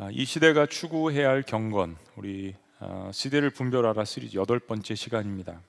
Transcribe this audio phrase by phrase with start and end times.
[0.00, 5.60] 아, 이 시대가 추구해야 할 경건, 우리 아, 시대를 분별하라 시리즈 여덟 번째 시간입니다.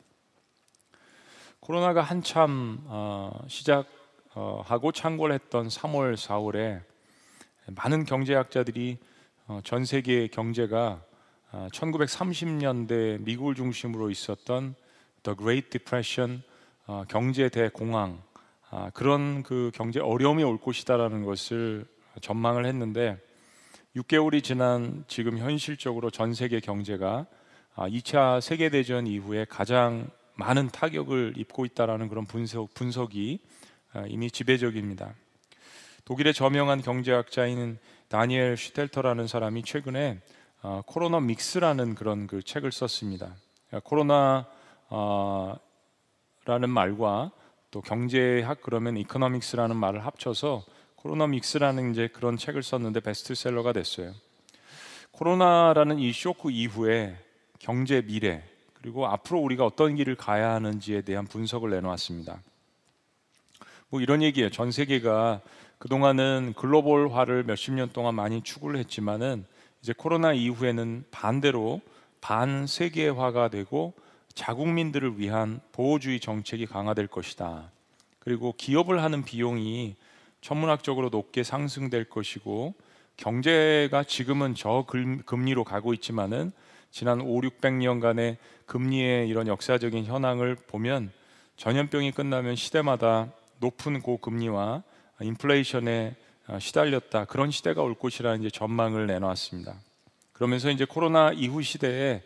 [1.60, 6.84] 코로나가 한참 어, 시작하고 창궐했던 3월, 4월에
[7.76, 9.00] 많은 경제학자들이
[9.48, 11.02] 어, 전 세계 경제가
[11.72, 14.76] 1930년대 미국을 중심으로 있었던
[15.24, 16.44] The Great Depression
[16.86, 18.22] 어, 경제 대공황
[18.70, 21.88] 아, 그런 그 경제 어려움이 올 것이다라는 것을
[22.22, 23.28] 전망을 했는데
[23.96, 27.26] 6개월이 지난 지금 현실적으로 전 세계 경제가
[27.76, 33.40] 2차 아, 세계 대전 이후에 가장 많은 타격을 입고 있다라는 그런 분석 분석이
[33.94, 35.16] 아, 이미 지배적입니다.
[36.06, 40.20] 독일의 저명한 경제학자인 다니엘 슈텔터라는 사람이 최근에
[40.62, 43.36] 어, 코로나 믹스라는 그런 그 책을 썼습니다.
[43.84, 44.46] 코로나
[44.90, 45.56] 어,
[46.46, 47.32] 라는 말과
[47.72, 50.64] 또 경제학 그러면 이코노믹스라는 말을 합쳐서
[51.00, 54.14] 코로나믹스라는 이제 그런 책을 썼는데 베스트셀러가 됐어요.
[55.12, 57.18] 코로나라는 이 쇼크 이후에
[57.58, 62.42] 경제 미래 그리고 앞으로 우리가 어떤 길을 가야 하는지에 대한 분석을 내놓았습니다.
[63.90, 64.50] 뭐 이런 얘기예요.
[64.50, 65.42] 전 세계가
[65.78, 69.46] 그동안은 글로벌화를 몇십 년 동안 많이 추구를 했지만은
[69.82, 71.80] 이제 코로나 이후에는 반대로
[72.20, 73.94] 반세계화가 되고
[74.34, 77.72] 자국민들을 위한 보호주의 정책이 강화될 것이다.
[78.20, 79.96] 그리고 기업을 하는 비용이
[80.42, 82.74] 천문학적으로 높게 상승될 것이고
[83.18, 84.86] 경제가 지금은 저
[85.26, 86.52] 금리로 가고 있지만은
[86.92, 91.12] 지난 5, 600년간의 금리의 이런 역사적인 현황을 보면
[91.58, 94.84] 전염병이 끝나면 시대마다 높은 고금리와
[95.22, 96.16] 인플레이션에
[96.60, 99.76] 시달렸다 그런 시대가 올 것이라는 이제 전망을 내놓았습니다.
[100.32, 102.24] 그러면서 이제 코로나 이후 시대에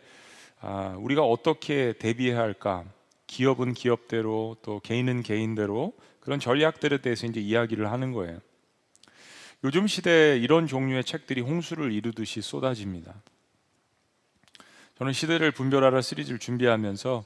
[0.60, 2.84] 아, 우리가 어떻게 대비해야 할까?
[3.26, 8.38] 기업은 기업대로 또 개인은 개인대로 그런 전략들에 대해서 이제 이야기를 하는 거예요.
[9.62, 13.14] 요즘 시대에 이런 종류의 책들이 홍수를 이루듯이 쏟아집니다.
[14.98, 17.24] 저는 시대를 분별하라 시리즈를 준비하면서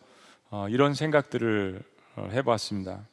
[0.50, 1.82] 어, 이런 생각들을
[2.16, 3.06] 어, 해봤습니다.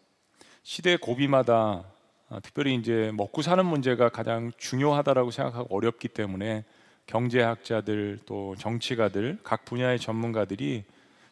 [0.63, 1.83] 시대 고비마다
[2.29, 6.63] 어, 특별히 이제 먹고 사는 문제가 가장 중요하다라고 생각하고 어렵기 때문에
[7.07, 10.85] 경제학자들 또 정치가들 각 분야의 전문가들이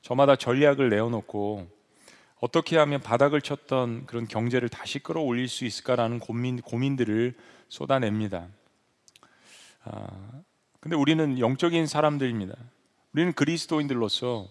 [0.04, 1.68] 저마다 전략을 내어놓고
[2.42, 7.34] 어떻게 하면 바닥을 쳤던 그런 경제를 다시 끌어올릴 수 있을까라는 고민 고민들을
[7.70, 8.50] 쏟아냅니다.
[9.86, 10.08] 아,
[10.82, 12.54] 근데 우리는 영적인 사람들입니다.
[13.14, 14.50] 우리는 그리스도인들로서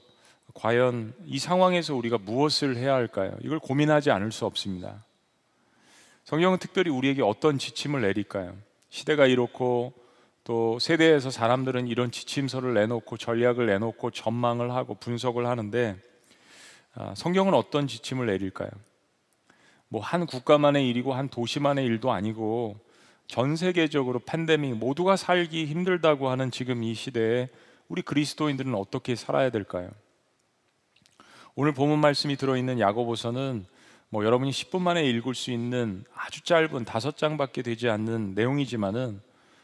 [0.54, 3.36] 과연 이 상황에서 우리가 무엇을 해야 할까요?
[3.42, 5.04] 이걸 고민하지 않을 수 없습니다.
[6.24, 8.56] 성경은 특별히 우리에게 어떤 지침을 내릴까요?
[8.88, 9.92] 시대가 이렇고
[10.44, 15.96] 또 세대에서 사람들은 이런 지침서를 내놓고 전략을 내놓고 전망을 하고 분석을 하는데
[16.94, 18.70] 아, 성경은 어떤 지침을 내릴까요?
[19.88, 22.76] 뭐 한 국가만의 일이고 한 도시만의 일도 아니고
[23.26, 27.48] 전 세계적으로 팬데믹 모두가 살기 힘들다고 하는 지금 이 시대에
[27.88, 29.90] 우리 그리스도인들은 어떻게 살아야 될까요?
[31.54, 33.66] 오늘 본문 말씀이 들어있는 야고보서는
[34.08, 39.20] 뭐 여러분이 10분 만에 읽을 수 있는 아주 짧은 다섯 장밖에 되지 않는 내용이지만은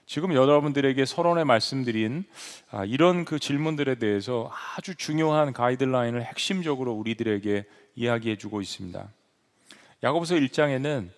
[0.09, 2.25] 지금 여러분들에게 서론에 말씀드린
[2.71, 9.07] 아, 이런 그 질문들에 대해서 아주 중요한 가이드라인을 핵심적으로 우리들에게 이야기해 주고 있습니다.
[10.03, 11.11] 야고보서 1장에는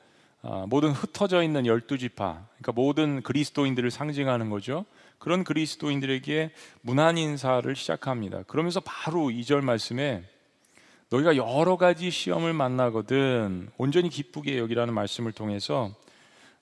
[0.43, 4.84] 아, 모든 흩어져 있는 열두 지파, 그러니까 모든 그리스도인들을 상징하는 거죠.
[5.21, 8.43] 그런 그리스도인들에게 문안 인사를 시작합니다.
[8.49, 10.25] 그러면서 바로 2절 말씀에
[11.11, 15.95] 너희가 여러 가지 시험을 만나거든 온전히 기쁘게 여기라는 말씀을 통해서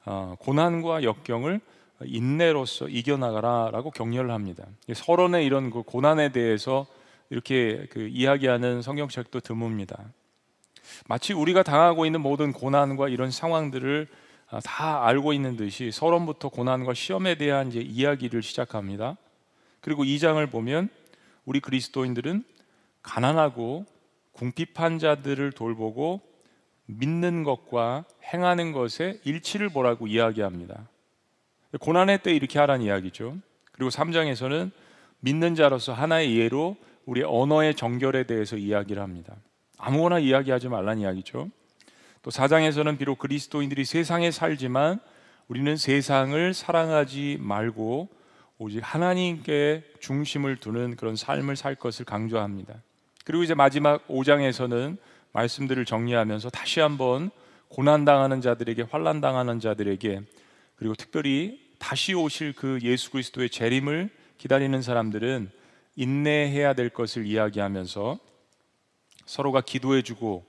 [0.04, 1.62] 어, 고난과 역경을
[2.04, 4.64] 인내로서 이겨나가라라고 격려를 합니다.
[4.92, 6.86] 서론의 이런 그 고난에 대해서
[7.30, 9.98] 이렇게 그 이야기하는 성경책도 드뭅니다.
[11.06, 14.08] 마치 우리가 당하고 있는 모든 고난과 이런 상황들을
[14.50, 19.16] 아, 다 알고 있는 듯이 서론부터 고난과 시험에 대한 이제 이야기를 시작합니다.
[19.80, 20.88] 그리고 이 장을 보면
[21.44, 22.44] 우리 그리스도인들은
[23.02, 23.84] 가난하고
[24.32, 26.20] 궁핍한 자들을 돌보고
[26.86, 30.88] 믿는 것과 행하는 것에 일치를 보라고 이야기합니다.
[31.76, 33.36] 고난의 때 이렇게 하라는 이야기죠.
[33.72, 34.70] 그리고 3장에서는
[35.20, 39.34] 믿는 자로서 하나의 예로 우리 언어의 정결에 대해서 이야기를 합니다.
[39.76, 41.50] 아무거나 이야기하지 말라는 이야기죠.
[42.22, 45.00] 또 4장에서는 비록 그리스도인들이 세상에 살지만
[45.48, 48.08] 우리는 세상을 사랑하지 말고
[48.58, 52.74] 오직 하나님께 중심을 두는 그런 삶을 살 것을 강조합니다.
[53.24, 54.96] 그리고 이제 마지막 5장에서는
[55.32, 57.30] 말씀들을 정리하면서 다시 한번
[57.68, 60.22] 고난 당하는 자들에게 환난 당하는 자들에게
[60.76, 65.50] 그리고 특별히 다시 오실 그 예수 그리스도의 재림을 기다리는 사람들은
[65.96, 68.18] 인내해야 될 것을 이야기하면서
[69.26, 70.44] 서로가 기도해 주고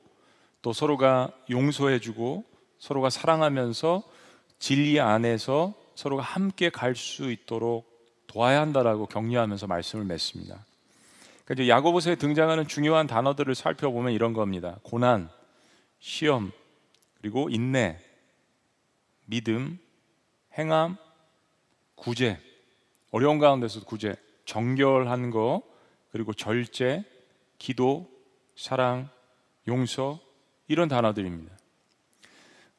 [0.62, 2.46] 또 서로가 용서해 주고
[2.80, 4.04] 서로가 사랑하면서
[4.60, 7.90] 진리 안에서 서로가 함께 갈 수 있도록
[8.28, 10.66] 도와야 한다라고 격려하면서 말씀을 맺습니다.
[11.46, 14.78] 그러니까 이제 야고보서에 등장하는 중요한 단어들을 살펴보면 이런 겁니다.
[14.84, 15.30] 고난,
[16.00, 16.52] 시험,
[17.20, 18.00] 그리고 인내,
[19.26, 19.80] 믿음,
[20.58, 20.98] 행함,
[22.00, 22.40] 구제,
[23.12, 24.16] 어려운 가운데서 구제,
[24.46, 25.62] 정결한 거,
[26.12, 27.04] 그리고 절제,
[27.58, 28.10] 기도,
[28.56, 29.10] 사랑,
[29.68, 30.20] 용서
[30.68, 31.54] 이런 단어들입니다.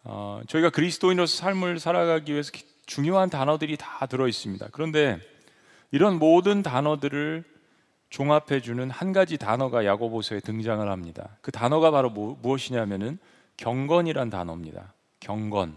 [0.05, 2.51] 어, 저희가 그리스도인으로서 삶을 살아가기 위해서
[2.87, 4.69] 중요한 단어들이 다 들어 있습니다.
[4.73, 5.21] 그런데
[5.91, 7.45] 이런 모든 단어들을
[8.09, 11.37] 종합해 주는 한 가지 단어가 야고보서에 등장을 합니다.
[11.43, 13.19] 그 단어가 바로 무, 무엇이냐면은
[13.57, 14.95] 경건이란 단어입니다.
[15.21, 15.77] 경건.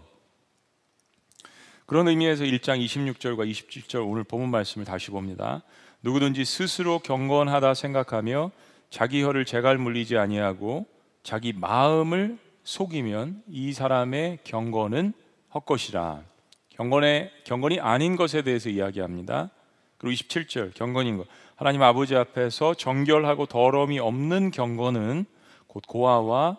[1.86, 5.62] 그런 의미에서 1장 26절과 27절 오늘 본문 말씀을 다시 봅니다.
[6.02, 8.50] 누구든지 스스로 경건하다 생각하며
[8.88, 10.86] 자기 혀를 재갈 물리지 아니하고
[11.22, 15.12] 자기 마음을 속이면 이 사람의 경건은
[15.52, 16.22] 헛것이라.
[16.70, 19.50] 경건의 경건이 아닌 것에 대해서 이야기합니다.
[19.98, 21.26] 그리고 27절 경건인 것.
[21.54, 25.26] 하나님 아버지 앞에서 정결하고 더러움이 없는 경건은
[25.66, 26.56] 곧 고아와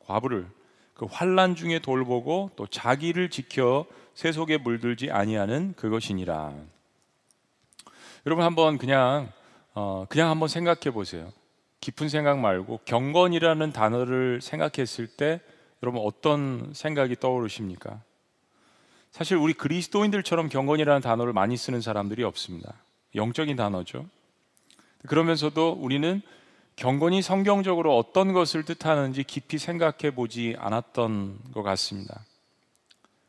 [0.00, 0.46] 과부를
[0.94, 6.54] 그 환란 중에 돌보고 또 자기를 지켜 세속에 물들지 아니하는 그것이니라.
[8.24, 9.30] 여러분 한번 그냥
[9.74, 11.30] 어, 그냥 한번 생각해 보세요.
[11.82, 15.40] 깊은 생각 말고 경건이라는 단어를 생각했을 때
[15.82, 18.00] 여러분 어떤 생각이 떠오르십니까?
[19.12, 22.72] 사실 우리 그리스도인들처럼 경건이라는 단어를 많이 쓰는 사람들이 없습니다.
[23.14, 24.06] 영적인 단어죠.
[25.06, 26.22] 그러면서도 우리는
[26.76, 32.24] 경건이 성경적으로 어떤 것을 뜻하는지 깊이 생각해 보지 않았던 것 같습니다.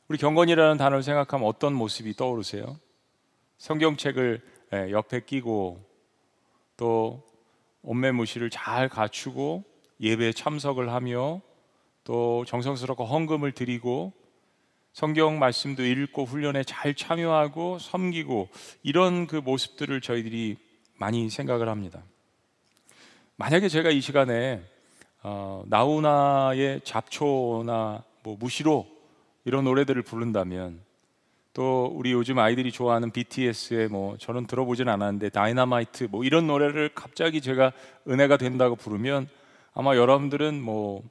[0.09, 2.79] 우리 경건이라는 단어를 생각하면 어떤 모습이 떠오르세요?
[3.57, 4.41] 성경책을
[4.73, 5.83] 예, 옆에 끼고
[6.77, 7.23] 또
[7.81, 9.65] 옷매무시를 잘 갖추고
[9.99, 11.41] 예배에 참석을 하며
[12.05, 14.13] 또 정성스럽고 헌금을 드리고
[14.93, 18.47] 성경 말씀도 읽고 훈련에 잘 참여하고 섬기고
[18.83, 20.55] 이런 그 모습들을 저희들이
[20.95, 22.01] 많이 생각을 합니다.
[23.35, 24.63] 만약에 제가 이 시간에
[25.21, 28.96] 어, 나훈아의 잡초나 뭐 무시로
[29.47, 30.81] 이런 노래들을 부른다면
[31.53, 37.39] 또 우리 요즘 아이들이 좋아하는 BTS의 뭐 저는 들어보진 않았는데 다이너마이트 뭐 이런 노래를 갑자기
[37.39, 37.71] 제가
[38.09, 39.29] 은혜가 된다고 부르면
[39.73, 41.01] 아마 여러분들은 뭐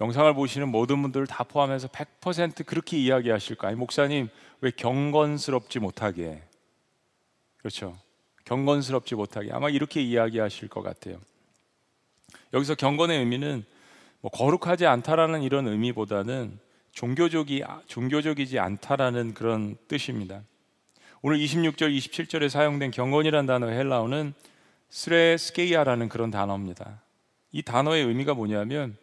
[0.00, 3.76] 영상을 보시는 모든 분들을 다 포함해서 100% 그렇게 이야기하실 거예요.
[3.76, 4.28] 목사님
[4.60, 6.40] 왜 경건스럽지 못하게
[7.56, 7.98] 그렇죠.
[8.44, 11.16] 경건스럽지 못하게 아마 이렇게 이야기하실 것 같아요.
[12.54, 13.64] 여기서 경건의 의미는
[14.20, 16.60] 뭐 거룩하지 않다라는 이런 의미보다는
[16.92, 20.42] 종교적이 종교적이지 않다라는 그런 뜻입니다.
[21.22, 24.34] 오늘 26절, 27절에 사용된 경건이라는 단어의 헬라어는
[24.90, 27.02] 스레스케이아라는 그런 단어입니다.
[27.52, 28.96] 이 단어의 의미가 뭐냐면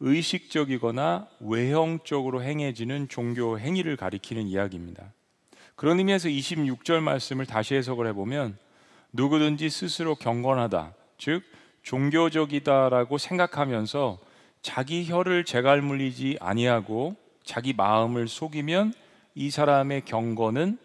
[0.00, 5.12] 의식적이거나 외형적으로 행해지는 종교 행위를 가리키는 이야기입니다.
[5.74, 8.58] 그런 의미에서 26절 말씀을 다시 해석을 해보면
[9.12, 11.42] 누구든지 스스로 경건하다, 즉
[11.82, 14.18] 종교적이다라고 생각하면서
[14.62, 18.92] 자기 혀를 재갈 물리지 아니하고 자기 마음을 속이면
[19.34, 20.78] 이 사람의 경건은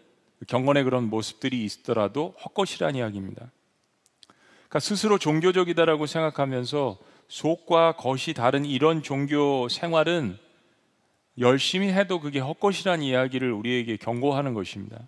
[0.46, 3.50] 경건의 그런 모습들이 있더라도 헛것이라는 이야기입니다.
[4.74, 6.98] 그러니까 스스로 종교적이다라고 생각하면서
[7.28, 10.38] 속과 겉이 다른 이런 종교 생활은
[11.38, 15.00] 열심히 해도 그게 헛것이라는 이야기를 우리에게 경고하는 것입니다.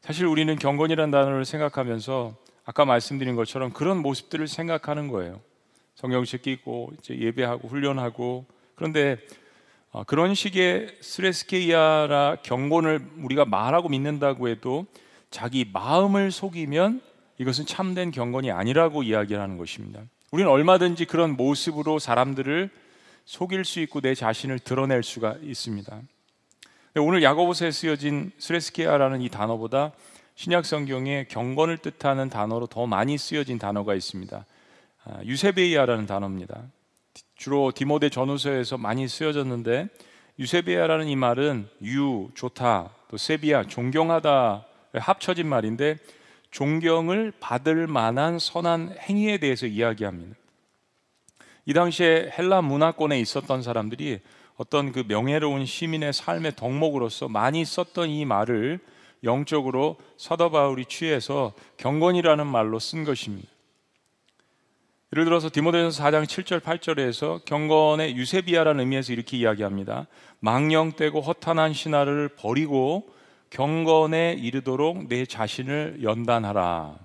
[0.00, 5.40] 사실 우리는 경건이라는 단어를 생각하면서 아까 말씀드린 것처럼 그런 모습들을 생각하는 거예요.
[5.94, 9.18] 성경책 끼고 이제 예배하고 훈련하고 그런데
[9.90, 14.86] 어, 그런 식의 스레스케이아라 경건을 우리가 말하고 믿는다고 해도
[15.30, 17.00] 자기 마음을 속이면
[17.38, 20.00] 이것은 참된 경건이 아니라고 이야기하는 것입니다.
[20.32, 22.70] 우리는 얼마든지 그런 모습으로 사람들을
[23.24, 26.00] 속일 수 있고 내 자신을 드러낼 수가 있습니다.
[26.96, 29.92] 오늘 야고보서에 쓰여진 스레스케아라는 이 단어보다
[30.36, 34.44] 신약 성경에 경건을 뜻하는 단어로 더 많이 쓰여진 단어가 있습니다.
[35.06, 36.62] 아, 유세베이아라는 단어입니다.
[37.36, 39.88] 주로 디모데 전후서에서 많이 쓰여졌는데
[40.38, 45.98] 유세베이아라는 이 말은 유 좋다 또 세비야 존경하다 합쳐진 말인데
[46.50, 50.36] 존경을 받을 만한 선한 행위에 대해서 이야기합니다.
[51.66, 54.20] 이 당시에 헬라 문화권에 있었던 사람들이
[54.56, 58.78] 어떤 그 명예로운 시민의 삶의 덕목으로서 많이 썼던 이 말을
[59.22, 63.53] 영적으로 사도 바울이 취해서 경건이라는 말로 쓴 것입니다.
[65.14, 70.08] 예를 들어서 디모데전서 4장 7절 8절에서 경건의 유세비아라는 의미에서 이렇게 이야기합니다.
[70.40, 73.08] 망령되고 허탄한 신화를 버리고
[73.50, 76.96] 경건에 이르도록 내 자신을 연단하라.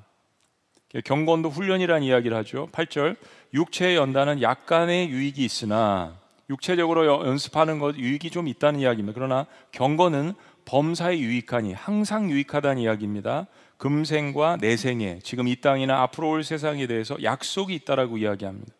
[1.05, 2.67] 경건도 훈련이라는 이야기를 하죠.
[2.71, 3.15] 8절
[3.53, 6.17] 육체의 연단은 약간의 유익이 있으나
[6.49, 9.13] 육체적으로 연습하는 것 유익이 좀 있다는 이야기입니다.
[9.13, 10.33] 그러나 경건은
[10.65, 13.45] 범사에 유익하니 항상 유익하다는 이야기입니다.
[13.79, 18.71] 금생과 내생에 지금 이 땅이나 앞으로 올 세상에 대해서 약속이 있다라고 이야기합니다.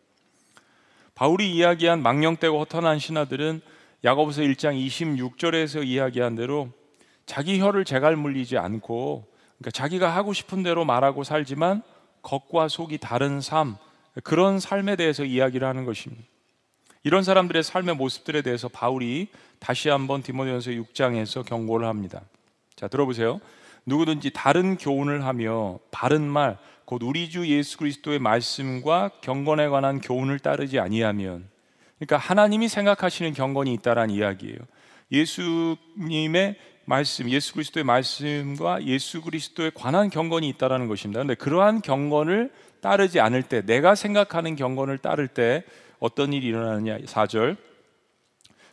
[1.15, 3.61] 바울이 이야기한 망령되고 허탄한 신하들은
[4.03, 6.69] 야고보서 1장 26절에서 이야기한 대로
[7.25, 9.25] 자기 혀를 재갈 물리지 않고
[9.57, 11.81] 그러니까 자기가 하고 싶은 대로 말하고 살지만
[12.21, 13.77] 겉과 속이 다른 삶
[14.23, 16.23] 그런 삶에 대해서 이야기를 하는 것입니다.
[17.03, 19.29] 이런 사람들의 삶의 모습들에 대해서 바울이
[19.59, 22.21] 다시 한번 디모데전서 6장에서 경고를 합니다.
[22.75, 23.39] 자, 들어보세요.
[23.85, 30.39] 누구든지 다른 교훈을 하며 바른 말, 곧 우리 주 예수 그리스도의 말씀과 경건에 관한 교훈을
[30.39, 31.47] 따르지 아니하면,
[31.97, 34.57] 그러니까 하나님이 생각하시는 경건이 있다라는 이야기예요.
[35.11, 36.55] 예수님의
[36.85, 41.19] 말씀, 예수 그리스도의 말씀과 예수 그리스도에 관한 경건이 있다라는 것입니다.
[41.19, 45.63] 근데 그러한 경건을 따르지 않을 때, 내가 생각하는 경건을 따를 때
[45.99, 46.97] 어떤 일이 일어나느냐?
[46.99, 47.57] 4절.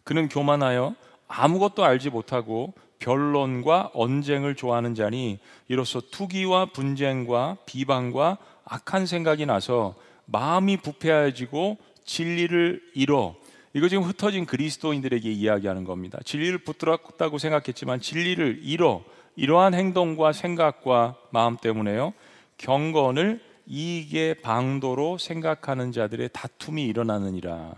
[0.05, 0.95] 그는 교만하여
[1.29, 2.73] 아무것도 알지 못하고
[3.07, 9.95] 변론과 언쟁을 좋아하는 자니 이로써 투기와 분쟁과 비방과 악한 생각이 나서
[10.25, 13.37] 마음이 부패해지고 진리를 잃어
[13.75, 16.19] 이거 지금 흩어진 그리스도인들에게 이야기하는 겁니다.
[16.25, 19.05] 진리를 붙들었다고 생각했지만 진리를 잃어
[19.37, 22.13] 이러한 행동과 생각과 마음 때문에요.
[22.59, 27.75] 경건을 이익의 방도로 생각하는 자들의 다툼이 일어나느니라.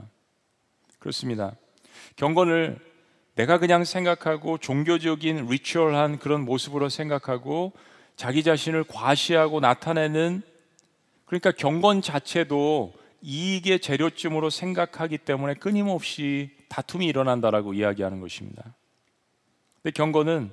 [0.98, 1.54] 그렇습니다.
[2.16, 2.87] 경건을
[3.38, 7.72] 내가 그냥 생각하고 종교적인 리추얼한 그런 모습으로 생각하고
[8.16, 10.42] 자기 자신을 과시하고 나타내는
[11.24, 18.74] 그러니까 경건 자체도 이익의 재료쯤으로 생각하기 때문에 끊임없이 다툼이 일어난다라고 이야기하는 것입니다.
[19.82, 20.50] 근데 경건은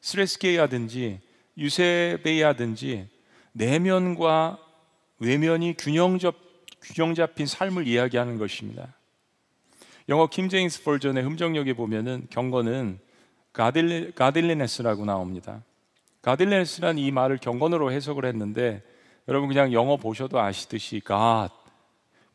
[0.00, 1.18] 스레스게이하든지
[1.56, 3.08] 유세베이하든지
[3.50, 4.58] 내면과
[5.18, 6.36] 외면이 균형, 접,
[6.82, 8.94] 균형 잡힌 삶을 이야기하는 것입니다.
[10.08, 12.98] 영어 킴제임스 버전의 흠정역에 보면은 경건은
[13.52, 15.62] 가딜리, 가딜리네스라고 나옵니다.
[16.22, 18.82] 가딜리네스란 이 말을 경건으로 해석을 했는데
[19.28, 21.52] 여러분 그냥 영어 보셔도 아시듯이 God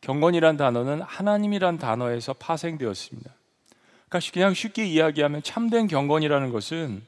[0.00, 3.34] 경건이란 단어는 하나님이란 단어에서 파생되었습니다.
[4.08, 7.02] 그러니까 그냥 쉽게 이야기하면 참된 경건이라는 것은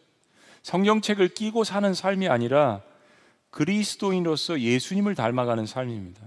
[0.63, 2.83] 성경책을 끼고 사는 삶이 아니라
[3.51, 6.21] 그리스도인으로서 예수님을 닮아가는 삶입니다.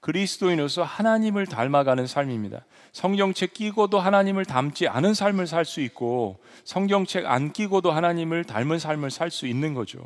[0.00, 2.64] 그리스도인으로서 하나님을 닮아가는 삶입니다.
[2.92, 9.10] 성경책 끼고도 하나님을 닮지 않은 삶을 살 수 있고 성경책 안 끼고도 하나님을 닮은 삶을
[9.10, 9.98] 살 수 있는 거죠.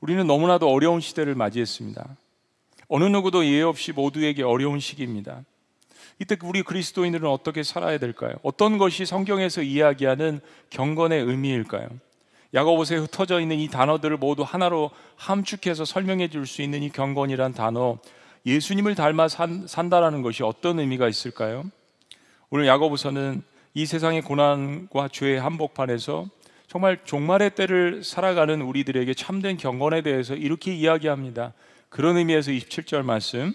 [0.00, 2.16] 우리는 너무나도 어려운 시대를 맞이했습니다.
[2.88, 5.42] 어느 누구도 예외 없이 모두에게 어려운 시기입니다.
[6.18, 8.34] 이때 우리 그리스도인들은 어떻게 살아야 될까요?
[8.42, 10.40] 어떤 것이 성경에서 이야기하는
[10.70, 11.88] 경건의 의미일까요?
[12.54, 17.98] 야고보서에 흩어져 있는 이 단어들을 모두 하나로 함축해서 설명해 줄 수 있는 이 경건이란 단어
[18.46, 21.64] 예수님을 닮아 산, 산다라는 것이 어떤 의미가 있을까요?
[22.48, 23.42] 오늘 야고보서는
[23.74, 26.28] 이 세상의 고난과 죄의 한복판에서
[26.68, 31.54] 정말 종말의 때를 살아가는 우리들에게 참된 경건에 대해서 이렇게 이야기합니다.
[31.88, 33.52] 그런 의미에서 27절 말씀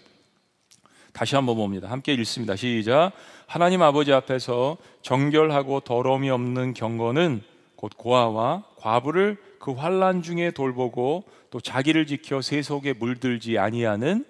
[1.14, 1.90] 다시 한번 봅니다.
[1.90, 2.56] 함께 읽습니다.
[2.56, 3.12] 시작.
[3.48, 7.44] 하나님 아버지 앞에서 정결하고 더러움이 없는 경건은
[7.76, 14.26] 곧 고아와 과부를 그 환란 중에 돌보고 또 자기를 지켜 세속에 물들지 아니하는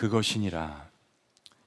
[0.00, 0.88] 그것이니라.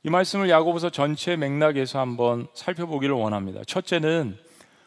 [0.01, 3.61] 이 말씀을 야고보서 전체 맥락에서 한번 살펴보기를 원합니다.
[3.67, 4.39] 첫째는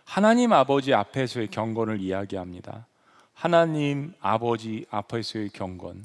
[0.05, 2.87] 하나님 아버지 앞에서의 경건을 이야기합니다.
[3.35, 6.05] 하나님 아버지 앞에서의 경건.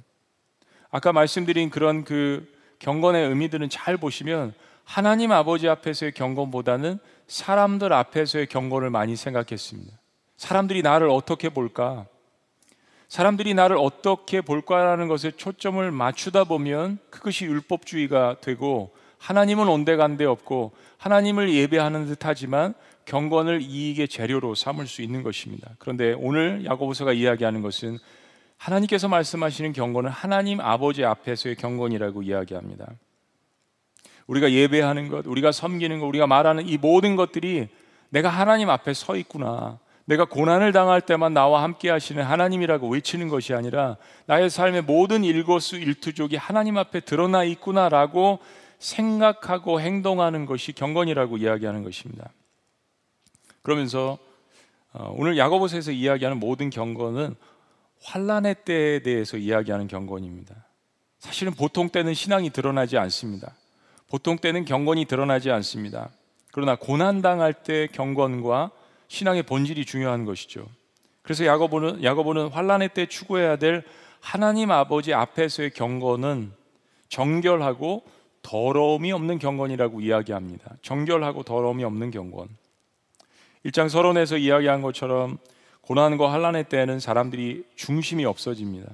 [0.92, 8.92] 아까 말씀드린 그런 그 경건의 의미들은 잘 보시면 하나님 아버지 앞에서의 경건보다는 사람들 앞에서의 경건을
[8.92, 9.98] 많이 생각했습니다.
[10.38, 12.06] 사람들이 나를 어떻게 볼까?
[13.12, 21.54] 사람들이 나를 어떻게 볼까라는 것에 초점을 맞추다 보면 그것이 율법주의가 되고 하나님은 온데간데 없고 하나님을
[21.54, 25.72] 예배하는 듯하지만 경건을 이익의 재료로 삼을 수 있는 것입니다.
[25.78, 27.98] 그런데 오늘 야고보서가 이야기하는 것은
[28.56, 32.94] 하나님께서 말씀하시는 경건은 하나님 아버지 앞에서의 경건이라고 이야기합니다.
[34.28, 37.68] 우리가 예배하는 것, 우리가 섬기는 것, 우리가 말하는 이 모든 것들이
[38.08, 39.80] 내가 하나님 앞에 서 있구나.
[40.12, 45.78] 내가 고난을 당할 때만 나와 함께 하시는 하나님이라고 외치는 것이 아니라 나의 삶의 모든 일거수
[45.78, 48.40] 일투족이 하나님 앞에 드러나 있구나라고
[48.78, 52.30] 생각하고 행동하는 것이 경건이라고 이야기하는 것입니다.
[53.62, 54.18] 그러면서
[54.92, 57.36] 어, 오늘 야고보서에서 이야기하는 모든 경건은
[58.04, 60.54] 환란의 때에 대해서 이야기하는 경건입니다.
[61.20, 63.56] 사실은 보통 때는 신앙이 드러나지 않습니다.
[64.10, 66.10] 보통 때는 경건이 드러나지 않습니다.
[66.52, 68.72] 그러나 고난 당할 때 경건과
[69.12, 70.66] 신앙의 본질이 중요한 것이죠.
[71.22, 73.84] 그래서 야고보는 야고보는 환란의 때 추구해야 될
[74.22, 76.54] 하나님 아버지 앞에서의 경건은
[77.10, 78.04] 정결하고
[78.42, 80.78] 더러움이 없는 경건이라고 이야기합니다.
[80.82, 82.48] 정결하고 더러움이 없는 경건.
[83.66, 85.40] 일장 서론에서 이야기한 것처럼
[85.82, 88.90] 고난과 환란의 때에는 사람들이 중심이 없어집니다.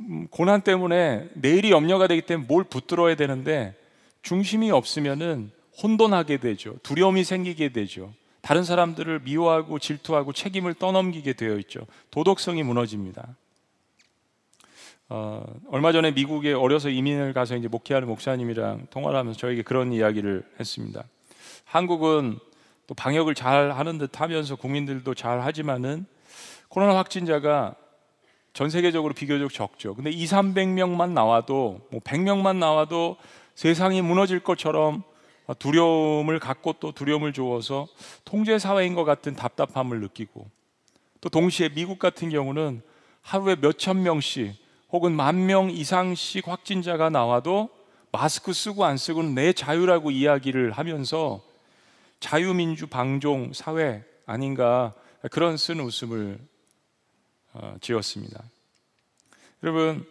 [0.00, 3.76] 음, 고난 때문에 내일이 염려가 되기 때문에 뭘 붙들어야 되는데
[4.22, 6.74] 중심이 없으면은 혼돈하게 되죠.
[6.82, 8.12] 두려움이 생기게 되죠.
[8.40, 11.80] 다른 사람들을 미워하고 질투하고 책임을 떠넘기게 되어 있죠.
[12.10, 13.36] 도덕성이 무너집니다.
[15.08, 20.44] 어, 얼마 전에 미국에 어려서 이민을 가서 이제 목회하는 목사님이랑 통화를 하면서 저에게 그런 이야기를
[20.58, 21.04] 했습니다.
[21.64, 22.38] 한국은
[22.86, 26.06] 또 방역을 잘 하는 듯 하면서 국민들도 잘 하지만은
[26.68, 27.74] 코로나 확진자가
[28.52, 29.94] 전 세계적으로 비교적 적죠.
[29.94, 33.16] 근데 2, 300명만 나와도 뭐 100명만 나와도
[33.54, 35.02] 세상이 무너질 것처럼
[35.54, 37.88] 두려움을 갖고 또 두려움을 주어서
[38.24, 40.48] 통제 사회인 것 같은 답답함을 느끼고
[41.20, 42.82] 또 동시에 미국 같은 경우는
[43.22, 44.54] 하루에 몇천 명씩
[44.90, 47.68] 혹은 만 명 이상씩 확진자가 나와도
[48.12, 51.40] 마스크 쓰고 안 쓰고는 내 자유라고 이야기를 하면서
[52.18, 54.94] 자유민주 방종 사회 아닌가
[55.30, 56.38] 그런 쓴 웃음을
[57.52, 58.42] 어, 지었습니다.
[59.62, 60.06] 여러분,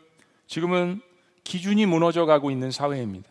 [0.48, 1.02] 지금은
[1.44, 3.30] 기준이 무너져 가고 있는 사회입니다.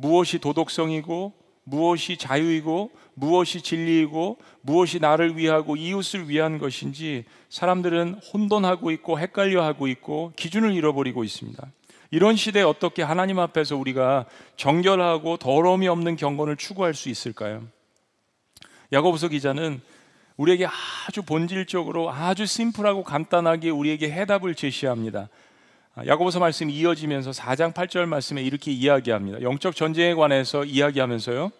[0.00, 1.32] 무엇이 도덕성이고
[1.64, 9.88] 무엇이 자유이고 무엇이 진리이고 무엇이 나를 위하고 이웃을 위한 것인지 사람들은 혼돈하고 있고 헷갈려 하고
[9.88, 11.66] 있고 기준을 잃어버리고 있습니다.
[12.10, 14.24] 이런 시대에 어떻게 하나님 앞에서 우리가
[14.56, 17.64] 정결하고 더러움이 없는 경건을 추구할 수 있을까요?
[18.92, 19.82] 야고보서 기자는
[20.38, 20.66] 우리에게
[21.06, 25.28] 아주 본질적으로 아주 심플하고 간단하게 우리에게 해답을 제시합니다.
[25.98, 29.42] 아, 야고보서 말씀이 이어지면서 4장 8절 말씀에 이렇게 이야기합니다.
[29.42, 31.50] 영적 전쟁에 관해서 이야기하면서요.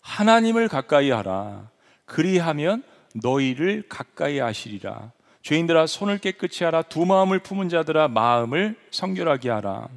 [0.00, 1.68] 하나님을 가까이 하라.
[2.06, 2.84] 그리하면
[3.22, 5.12] 너희를 가까이 하시리라.
[5.42, 6.80] 죄인들아 손을 깨끗이 하라.
[6.82, 9.88] 두 마음을 품은 자들아 마음을 성결하게 하라.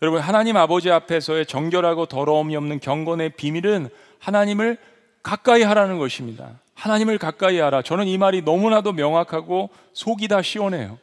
[0.00, 3.88] 여러분 하나님 아버지 앞에서의 정결하고 더러움이 없는 경건의 비밀은
[4.20, 4.78] 하나님을
[5.24, 6.60] 가까이 하라는 것입니다.
[6.74, 7.82] 하나님을 가까이 하라.
[7.82, 10.98] 저는 이 말이 너무나도 명확하고 속이 다 시원해요.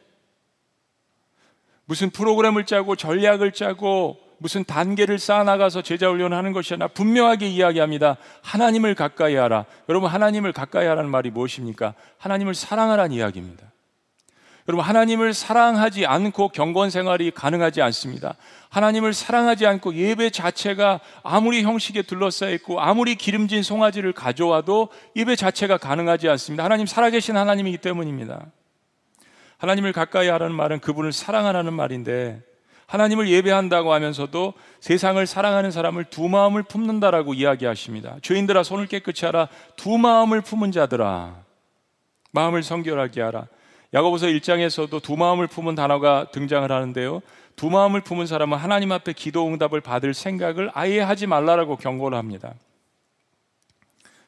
[1.84, 8.16] 무슨 프로그램을 짜고 전략을 짜고 무슨 단계를 쌓아나가서 제자 훈련하는 것이 아니라 분명하게 이야기합니다.
[8.42, 9.66] 하나님을 가까이 하라.
[9.88, 11.94] 여러분, 하나님을 가까이 하라는 말이 무엇입니까?
[12.18, 13.70] 하나님을 사랑하라는 이야기입니다.
[14.68, 18.36] 여러분, 하나님을 사랑하지 않고 경건 생활이 가능하지 않습니다.
[18.68, 25.78] 하나님을 사랑하지 않고 예배 자체가 아무리 형식에 둘러싸여 있고 아무리 기름진 송아지를 가져와도 예배 자체가
[25.78, 26.64] 가능하지 않습니다.
[26.64, 28.46] 하나님 살아계신 하나님이기 때문입니다.
[29.62, 32.42] 하나님을 가까이 하라는 말은 그분을 사랑하라는 말인데
[32.86, 38.16] 하나님을 예배한다고 하면서도 세상을 사랑하는 사람을 두 마음을 품는다라고 이야기하십니다.
[38.22, 39.46] 죄인들아 손을 깨끗이 하라.
[39.76, 41.44] 두 마음을 품은 자들아.
[42.32, 43.46] 마음을 성결하게 하라.
[43.94, 47.22] 야고보서 1장에서도 두 마음을 품은 단어가 등장을 하는데요.
[47.54, 52.54] 두 마음을 품은 사람은 하나님 앞에 기도 응답을 받을 생각을 아예 하지 말라라고 경고를 합니다.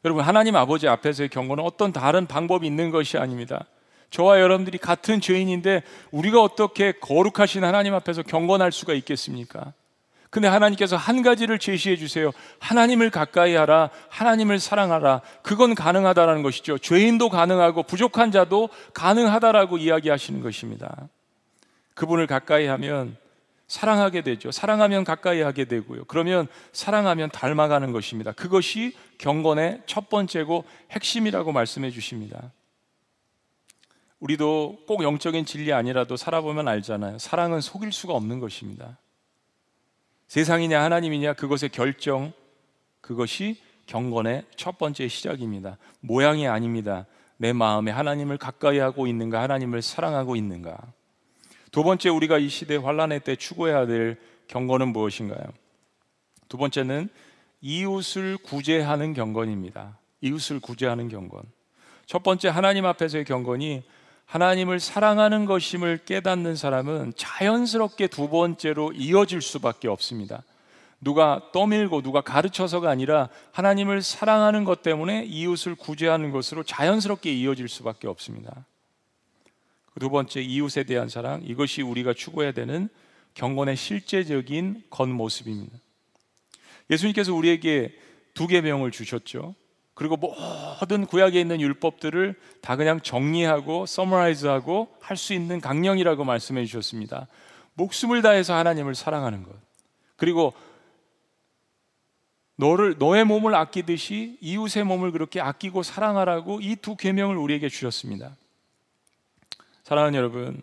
[0.05, 3.67] 여러분 하나님 아버지 앞에서의 경고는 어떤 다른 방법이 있는 것이 아닙니다.
[4.15, 9.73] 저와 여러분들이 같은 죄인인데 우리가 어떻게 거룩하신 하나님 앞에서 경건할 수가 있겠습니까?
[10.31, 12.31] 근데 하나님께서 한 가지를 제시해 주세요.
[12.61, 13.91] 하나님을 가까이 하라.
[14.11, 15.21] 하나님을 사랑하라.
[15.43, 16.79] 그건 가능하다라는 것이죠.
[16.79, 21.09] 죄인도 가능하고 부족한 자도 가능하다라고 이야기하시는 것입니다.
[21.95, 23.17] 그분을 가까이 하면
[23.67, 24.53] 사랑하게 되죠.
[24.53, 26.05] 사랑하면 가까이 하게 되고요.
[26.05, 28.31] 그러면 사랑하면 닮아가는 것입니다.
[28.31, 32.53] 그것이 경건의 첫 번째고 핵심이라고 말씀해 주십니다.
[34.25, 37.19] 우리도 꼭 영적인 진리 아니라도 살아보면 알잖아요.
[37.19, 38.97] 사랑은 속일 수가 없는 것입니다.
[40.29, 42.33] 세상이냐 하나님이냐 그것의 결정
[43.03, 45.77] 그것이 경건의 첫 번째 시작입니다.
[46.01, 47.05] 모양이 아닙니다.
[47.37, 50.79] 내 마음에 하나님을 가까이 하고 있는가 하나님을 사랑하고 있는가.
[51.71, 55.45] 두 번째 우리가 이 시대 환란의 때 추구해야 될 경건은 무엇인가요?
[56.49, 57.11] 두 번째는
[57.61, 59.99] 이웃을 구제하는 경건입니다.
[60.23, 61.43] 이웃을 구제하는 경건.
[62.07, 63.83] 첫 번째 하나님 앞에서의 경건이
[64.27, 70.43] 하나님을 사랑하는 것임을 깨닫는 사람은 자연스럽게 두 번째로 이어질 수밖에 없습니다.
[71.01, 78.09] 누가 떠밀고 누가 가르쳐서가 아니라 하나님을 사랑하는 것 때문에 이웃을 구제하는 것으로 자연스럽게 이어질 수밖에
[78.09, 78.65] 없습니다.
[80.01, 82.89] 두 번째 이웃에 대한 사랑 이것이 우리가 추구해야 되는
[83.35, 85.79] 경건의 실제적인 겉모습입니다.
[86.91, 87.95] 예수님께서 우리에게
[88.33, 89.55] 두 계명을 주셨죠.
[89.95, 97.29] 그리고 모든 구약에 있는 율법들을 다 그냥 정리하고 서머라이즈하고 할 수 있는 강령이라고 말씀해 주셨습니다.
[97.75, 99.53] 목숨을 다해서 하나님을 사랑하는 것.
[100.17, 100.53] 그리고
[102.57, 108.37] 너를 너의 몸을 아끼듯이 이웃의 몸을 그렇게 아끼고 사랑하라고 이 두 계명을 우리에게 주셨습니다.
[109.83, 110.63] 사랑하는 여러분,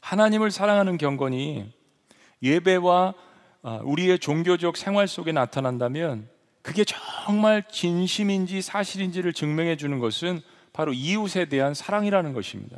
[0.00, 1.72] 하나님을 사랑하는 경건이
[2.42, 3.14] 예배와
[3.62, 6.28] 아, 우리의 종교적 생활 속에 나타난다면
[6.62, 10.42] 그게 저 정말 진심인지 사실인지를 증명해 주는 것은
[10.74, 12.76] 바로 이웃에 대한 사랑이라는 것입니다.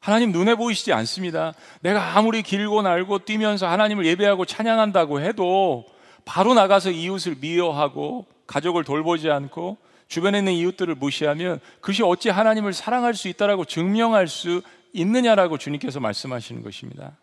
[0.00, 1.52] 하나님 눈에 보이시지 않습니다.
[1.82, 5.84] 내가 아무리 길고 날고 뛰면서 하나님을 예배하고 찬양한다고 해도
[6.24, 9.76] 바로 나가서 이웃을 미워하고 가족을 돌보지 않고
[10.08, 14.62] 주변에 있는 이웃들을 무시하면 그것이 어찌 하나님을 사랑할 수 있다라고 증명할 수
[14.94, 17.18] 있느냐라고 주님께서 말씀하시는 것입니다.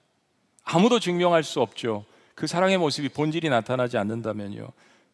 [0.64, 2.06] 아무도 증명할 수 없죠.
[2.36, 4.68] 그 사랑의 모습이 본질이 나타나지 않는다면요.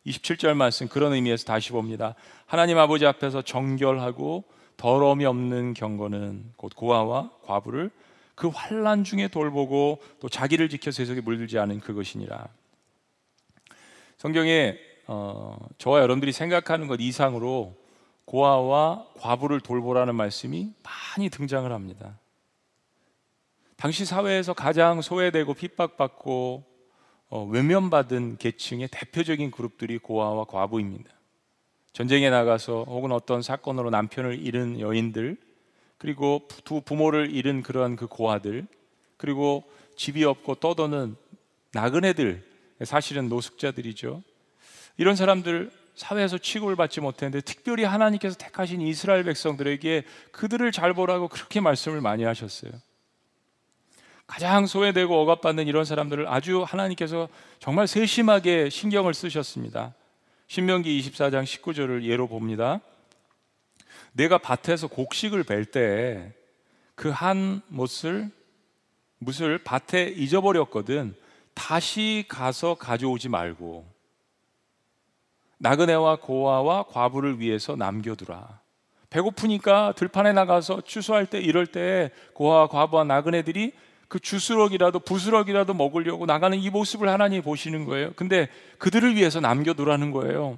[0.06, 2.16] 27절 말씀 그런 의미에서 다시 봅니다.
[2.46, 4.44] 하나님 아버지 앞에서 정결하고
[4.78, 7.90] 더러움이 없는 경건은 곧 고아와 과부를
[8.36, 12.48] 그 환란 중에 돌보고 또 자기를 지켜 세속에 물들지 않은 그것이니라.
[14.18, 17.76] 성경에 어, 저와 여러분들이 생각하는 것 이상으로
[18.26, 22.18] 고아와 과부를 돌보라는 말씀이 많이 등장을 합니다.
[23.76, 26.64] 당시 사회에서 가장 소외되고 핍박받고
[27.36, 31.10] 어, 외면받은 계층의 대표적인 그룹들이 고아와 과부입니다.
[31.92, 35.38] 전쟁에 나가서 혹은 어떤 사건으로 남편을 잃은 여인들,
[35.98, 38.68] 그리고 두 부모를 잃은 그러한 그 고아들,
[39.18, 39.64] 그리고
[39.96, 41.16] 집이 없고 떠도는
[41.72, 42.44] 나그네들,
[42.84, 44.22] 사실은 노숙자들이죠.
[44.98, 51.62] 이런 사람들 사회에서 취급을 받지 못했는데 특별히 하나님께서 택하신 이스라엘 백성들에게 그들을 잘 보라고 그렇게
[51.62, 52.74] 말씀을 많이 하셨어요.
[54.34, 59.94] 가장 소외되고 억압받는 이런 사람들을 아주 하나님께서 정말 세심하게 신경을 쓰셨습니다.
[60.48, 62.80] 신명기 24장 19절을 예로 봅니다.
[64.14, 66.32] 내가 밭에서 곡식을 벨 때
[66.96, 68.32] 그 한 못을
[69.20, 71.14] 못을 밭에 잊어버렸거든
[71.54, 73.86] 다시 가서 가져오지 말고
[75.60, 78.62] 나그네와 고아와 과부를 위해서 남겨두라.
[79.12, 83.74] 배고프니까 들판에 나가서 추수할 때 이럴 때 고아와 과부와 나그네들이
[84.08, 88.14] 그 주스럭이라도 부스럭이라도 먹으려고 나가는 이 모습을 하나님이 보시는 거예요.
[88.16, 90.58] 근데 그들을 위해서 남겨두라는 거예요.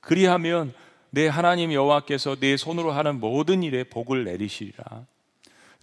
[0.00, 0.74] 그리하면
[1.10, 5.06] 내 하나님 여호와께서 내 손으로 하는 모든 일에 복을 내리시리라.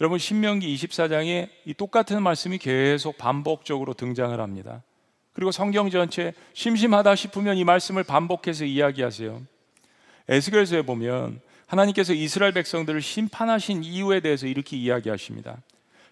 [0.00, 4.82] 여러분 신명기 24장에 이 똑같은 말씀이 계속 반복적으로 등장을 합니다.
[5.32, 9.42] 그리고 성경 전체 심심하다 싶으면 이 말씀을 반복해서 이야기하세요.
[10.28, 15.62] 에스겔서에 보면 하나님께서 이스라엘 백성들을 심판하신 이유에 대해서 이렇게 이야기하십니다.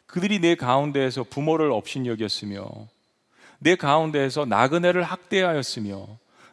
[0.09, 2.67] 그들이 내 가운데에서 부모를 업신여겼으며
[3.61, 6.07] 내 가운데에서 나그네를 학대하였으며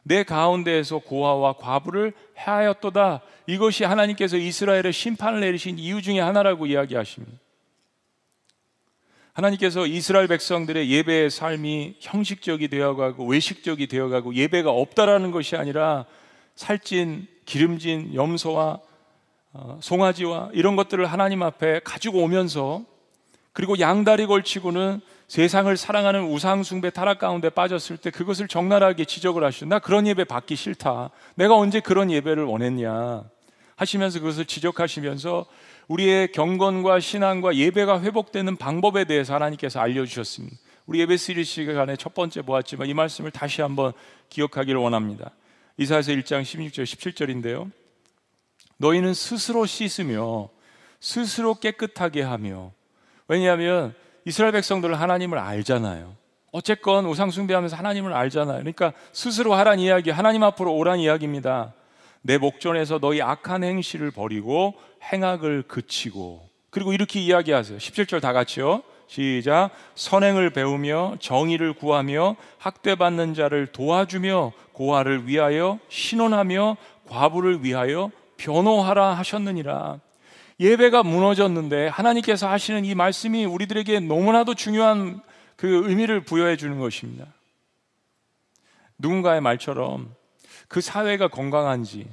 [0.03, 3.21] 내 가운데에서 고아와 과부를 해하였도다.
[3.47, 7.39] 이것이 하나님께서 이스라엘의 심판을 내리신 이유 중에 하나라고 이야기하십니다.
[9.33, 16.05] 하나님께서 이스라엘 백성들의 예배의 삶이 형식적이 되어가고 외식적이 되어가고 예배가 없다라는 것이 아니라
[16.55, 18.79] 살찐 기름진 염소와
[19.53, 22.83] 어, 송아지와 이런 것들을 하나님 앞에 가지고 오면서
[23.55, 29.65] 그리고 양다리 걸치고는 세상을 사랑하는 우상숭배 타락 가운데 빠졌을 때 그것을 적나라하게 지적을 하시죠.
[29.65, 31.09] 나 그런 예배 받기 싫다.
[31.35, 33.23] 내가 언제 그런 예배를 원했냐.
[33.77, 35.45] 하시면서 그것을 지적하시면서
[35.87, 40.57] 우리의 경건과 신앙과 예배가 회복되는 방법에 대해서 하나님께서 알려주셨습니다.
[40.85, 43.93] 우리 예배 시리 시간에 첫 번째 보았지만 이 말씀을 다시 한번
[44.27, 45.31] 기억하기를 원합니다.
[45.77, 47.71] 이사에서 1장 16절 17절인데요.
[48.79, 50.49] 너희는 스스로 씻으며
[50.99, 52.73] 스스로 깨끗하게 하며
[53.27, 53.93] 왜냐하면
[54.25, 56.15] 이스라엘 백성들은 하나님을 알잖아요.
[56.51, 58.59] 어쨌건 우상숭배하면서 하나님을 알잖아요.
[58.59, 61.73] 그러니까 스스로 하란 이야기, 하나님 앞으로 오란 이야기입니다.
[62.21, 64.73] 내 목전에서 너희 악한 행실을 버리고
[65.11, 67.77] 행악을 그치고 그리고 이렇게 이야기하세요.
[67.77, 68.83] 17절 다 같이요.
[69.07, 69.69] 시작.
[69.95, 79.99] 선행을 배우며 정의를 구하며 학대받는 자를 도와주며 고아를 위하여 신원하며 과부를 위하여 변호하라 하셨느니라.
[80.59, 85.21] 예배가 무너졌는데 하나님께서 하시는 이 말씀이 우리들에게 너무나도 중요한
[85.55, 87.25] 그 의미를 부여해 주는 것입니다.
[88.97, 90.13] 누군가의 말처럼
[90.67, 92.07] 그 사회가 건강한지,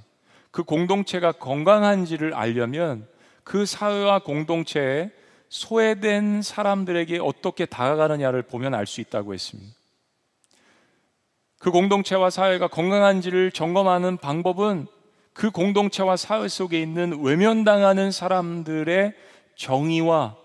[0.51, 3.07] 그 공동체가 건강한지를 알려면
[3.45, 5.11] 그 사회와 공동체에
[5.49, 9.73] 소외된 사람들에게 어떻게 다가가느냐를 보면 알 수 있다고 했습니다.
[11.59, 14.89] 그 공동체와 사회가 건강한지를 점검하는 방법은
[15.33, 19.15] 그 공동체와 사회 속에 있는 외면당하는 사람들의
[19.57, 20.37] 정의와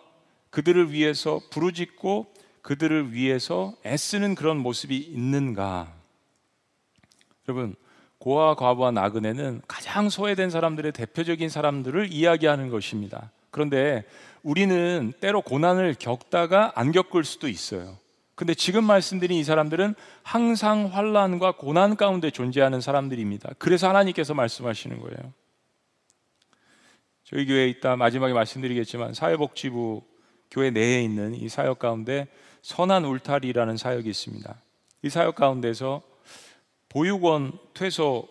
[0.49, 5.93] 그들을 위해서 부르짖고 그들을 위해서 애쓰는 그런 모습이 있는가?
[7.47, 7.75] 여러분,
[8.19, 13.31] 고아, 과부와 나그네는 가장 소외된 사람들의 대표적인 사람들을 이야기하는 것입니다.
[13.51, 14.03] 그런데
[14.43, 17.97] 우리는 때로 고난을 겪다가 안 겪을 수도 있어요.
[18.37, 23.53] 근데 지금 말씀드린 이 사람들은 항상 환란과 고난 가운데 존재하는 사람들입니다.
[23.57, 25.33] 그래서 하나님께서 말씀하시는 거예요.
[27.23, 30.03] 저희 교회에 있다 마지막에 말씀드리겠지만 사회복지부
[30.51, 32.27] 교회 내에 있는 이 사역 가운데
[32.61, 34.55] 선한 울타리라는 사역이 있습니다.
[35.01, 36.03] 이 사역 가운데서
[36.89, 38.27] 보육원 퇴소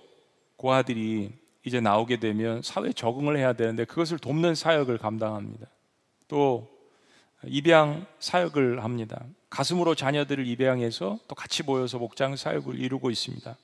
[0.54, 1.32] 고아들이
[1.64, 5.66] 이제 나오게 되면 사회에 적응을 해야 되는데 그것을 돕는 사역을 감당합니다.
[6.28, 6.68] 또
[7.44, 9.24] 입양 사역을 합니다.
[9.50, 13.56] 가슴으로 자녀들을 입양해서 또 같이 모여서 목장 사역을 이루고 있습니다.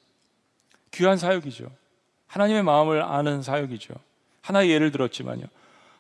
[0.93, 1.71] 귀한 사역이죠.
[2.27, 3.95] 하나님의 마음을 아는 사역이죠.
[4.43, 5.45] 하나의 예를 들었지만요.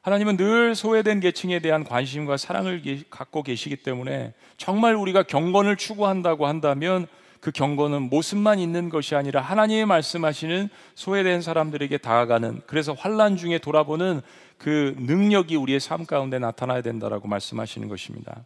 [0.03, 7.07] 하나님은 늘 소외된 계층에 대한 관심과 사랑을 갖고 계시기 때문에 정말 우리가 경건을 추구한다고 한다면
[7.40, 14.23] 그 경건은 모습만 있는 것이 아니라 하나님의 말씀하시는 소외된 사람들에게 다가가는 그래서 환란 중에 돌아보는
[14.59, 18.45] 그 능력이 우리의 삶 가운데 나타나야 된다라고 말씀하시는 것입니다.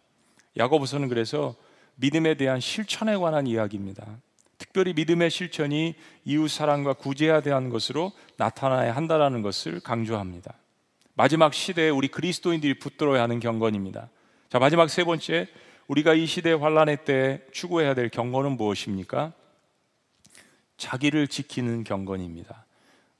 [0.56, 1.54] 야고보서는 그래서
[1.96, 4.06] 믿음에 대한 실천에 관한 이야기입니다.
[4.58, 10.54] 특별히 믿음의 실천이 이웃 사랑과 구제에 대한 것으로 나타나야 한다라는 것을 강조합니다.
[11.14, 14.08] 마지막 시대에 우리 그리스도인들이 붙들어야 하는 경건입니다.
[14.48, 15.48] 자, 마지막 세 번째
[15.88, 19.32] 우리가 이 시대 환란의 때 추구해야 될 경건은 무엇입니까?
[20.76, 22.66] 자기를 지키는 경건입니다.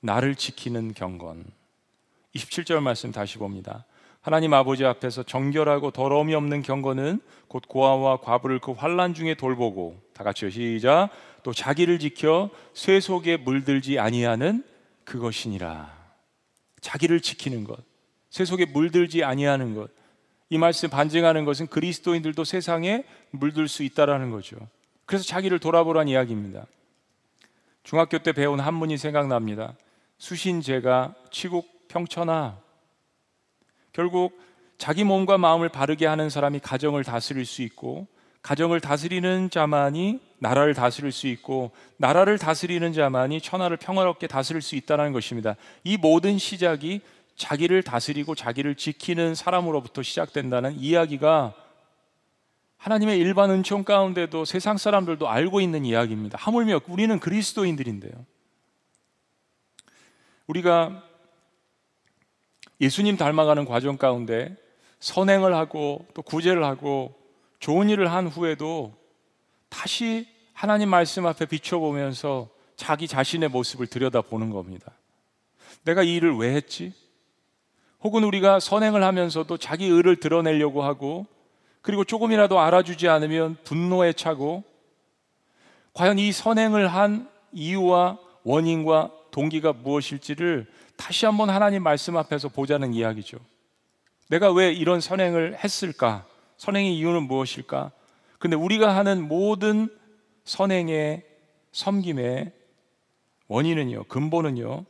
[0.00, 1.44] 나를 지키는 경건.
[2.34, 3.86] 27절 말씀 다시 봅니다.
[4.26, 10.24] 하나님 아버지 앞에서 정결하고 더러움이 없는 경건은 곧 고아와 과부를 그 환란 중에 돌보고 다
[10.24, 11.10] 같이요 시작
[11.44, 14.64] 또 자기를 지켜 쇠 속에 물들지 아니하는
[15.04, 15.96] 그것이니라.
[16.80, 17.78] 자기를 지키는 것,
[18.28, 19.92] 쇠 속에 물들지 아니하는 것.
[20.50, 24.56] 이 말씀 반증하는 것은 그리스도인들도 세상에 물들 수 있다라는 거죠.
[25.04, 26.66] 그래서 자기를 돌아보란 이야기입니다.
[27.84, 29.74] 중학교 때 배운 한문이 생각납니다.
[30.18, 32.65] 수신제가 치국 평천하.
[33.96, 34.38] 결국
[34.76, 38.06] 자기 몸과 마음을 바르게 하는 사람이 가정을 다스릴 수 있고
[38.42, 45.12] 가정을 다스리는 자만이 나라를 다스릴 수 있고 나라를 다스리는 자만이 천하를 평화롭게 다스릴 수 있다는
[45.12, 45.56] 것입니다.
[45.82, 47.00] 이 모든 시작이
[47.36, 51.54] 자기를 다스리고 자기를 지키는 사람으로부터 시작된다는 이야기가
[52.76, 56.36] 하나님의 일반 은총 가운데도 세상 사람들도 알고 있는 이야기입니다.
[56.38, 58.12] 하물며 우리는 그리스도인들인데요.
[60.46, 61.05] 우리가
[62.80, 64.56] 예수님 닮아가는 과정 가운데
[65.00, 67.14] 선행을 하고 또 구제를 하고
[67.58, 68.94] 좋은 일을 한 후에도
[69.68, 74.92] 다시 하나님 말씀 앞에 비춰보면서 자기 자신의 모습을 들여다보는 겁니다.
[75.84, 76.92] 내가 이 일을 왜 했지?
[78.02, 81.26] 혹은 우리가 선행을 하면서도 자기 의를 드러내려고 하고
[81.80, 84.64] 그리고 조금이라도 알아주지 않으면 분노에 차고
[85.92, 93.38] 과연 이 선행을 한 이유와 원인과 동기가 무엇일지를 다시 한번 하나님 말씀 앞에서 보자는 이야기죠.
[94.28, 96.26] 내가 왜 이런 선행을 했을까?
[96.56, 97.92] 선행의 이유는 무엇일까?
[98.38, 99.88] 근데 우리가 하는 모든
[100.44, 101.24] 선행의
[101.72, 102.52] 섬김의
[103.48, 104.84] 원인은요, 근본은요,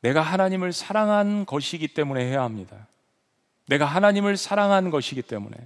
[0.00, 2.86] 내가 하나님을 사랑한 것이기 때문에 해야 합니다.
[3.66, 5.56] 내가 하나님을 사랑한 것이기 때문에.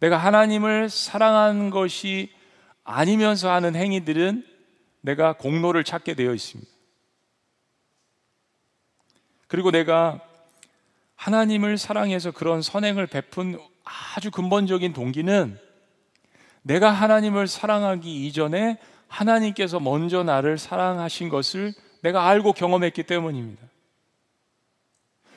[0.00, 2.32] 내가 하나님을 사랑한 것이
[2.82, 4.44] 아니면서 하는 행위들은
[5.00, 6.73] 내가 공로를 찾게 되어 있습니다.
[9.54, 10.18] 그리고 내가
[11.14, 15.56] 하나님을 사랑해서 그런 선행을 베푼 아주 근본적인 동기는
[16.62, 23.62] 내가 하나님을 사랑하기 이전에 하나님께서 먼저 나를 사랑하신 것을 내가 알고 경험했기 때문입니다.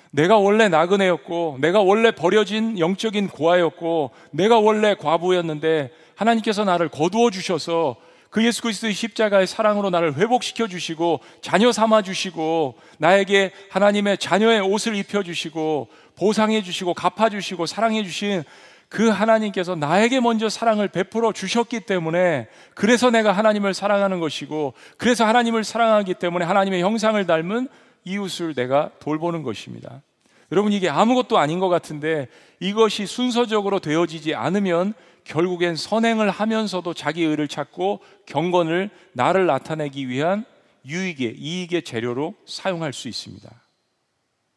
[0.09, 7.97] 내가 원래 나그네였고, 내가 원래 버려진 영적인 고아였고, 내가 원래 과부였는데, 하나님께서 나를 거두어 주셔서
[8.37, 14.95] 그 예수 그리스도의 십자가의 사랑으로 나를 회복시켜 주시고, 자녀 삼아 주시고, 나에게 하나님의 자녀의 옷을
[14.95, 18.43] 입혀 주시고, 보상해 주시고, 갚아 주시고, 사랑해 주신
[18.89, 25.63] 그 하나님께서 나에게 먼저 사랑을 베풀어 주셨기 때문에 그래서 내가 하나님을 사랑하는 것이고 그래서 하나님을
[25.63, 27.67] 사랑하기 때문에 하나님의 형상을 닮은
[28.05, 30.03] 이웃을 내가 돌보는 것입니다.
[30.51, 34.93] 여러분 이게 아무것도 아닌 것 같은데 이것이 순서적으로 되어지지 않으면
[35.27, 40.45] 결국엔 선행을 하면서도 자기 의를 찾고 경건을 나를 나타내기 위한
[40.85, 43.49] 유익의 이익의 재료로 사용할 수 있습니다.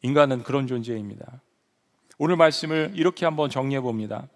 [0.01, 1.41] 인간은 그런 존재입니다.
[2.17, 4.29] 오늘 말씀을 이렇게 한번 정리해 봅니다.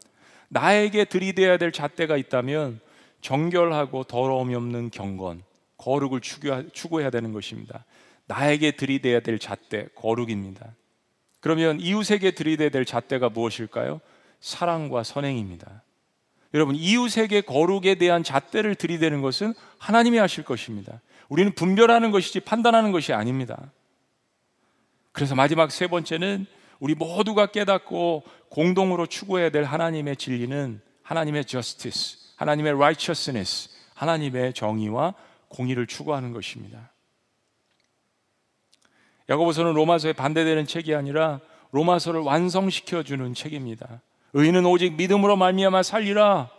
[0.49, 2.81] 나에게 들이대야 될 잣대가 있다면
[3.21, 5.41] 정결하고 더러움이 없는 경건,
[5.77, 7.85] 거룩을 추구해야 되는 것입니다.
[8.27, 10.75] 나에게 들이대야 될 잣대, 거룩입니다.
[11.39, 14.01] 그러면 이웃에게 들이대야 될 잣대가 무엇일까요?
[14.41, 15.84] 사랑과 선행입니다.
[16.55, 21.01] 여러분, 이웃에게 거룩에 대한 잣대를 들이대는 것은 하나님이 하실 것입니다.
[21.27, 23.71] 우리는 분별하는 것이지 판단하는 것이 아닙니다.
[25.11, 26.45] 그래서 마지막 세 번째는
[26.79, 35.13] 우리 모두가 깨닫고 공동으로 추구해야 될 하나님의 진리는 하나님의 justice, 하나님의 righteousness, 하나님의 정의와
[35.49, 36.89] 공의를 추구하는 것입니다.
[39.27, 41.41] 야고보서는 로마서에 반대되는 책이 아니라
[41.71, 44.01] 로마서를 완성시켜 주는 책입니다.
[44.35, 46.49] 의인은 오직 믿음으로 말미암아 살리라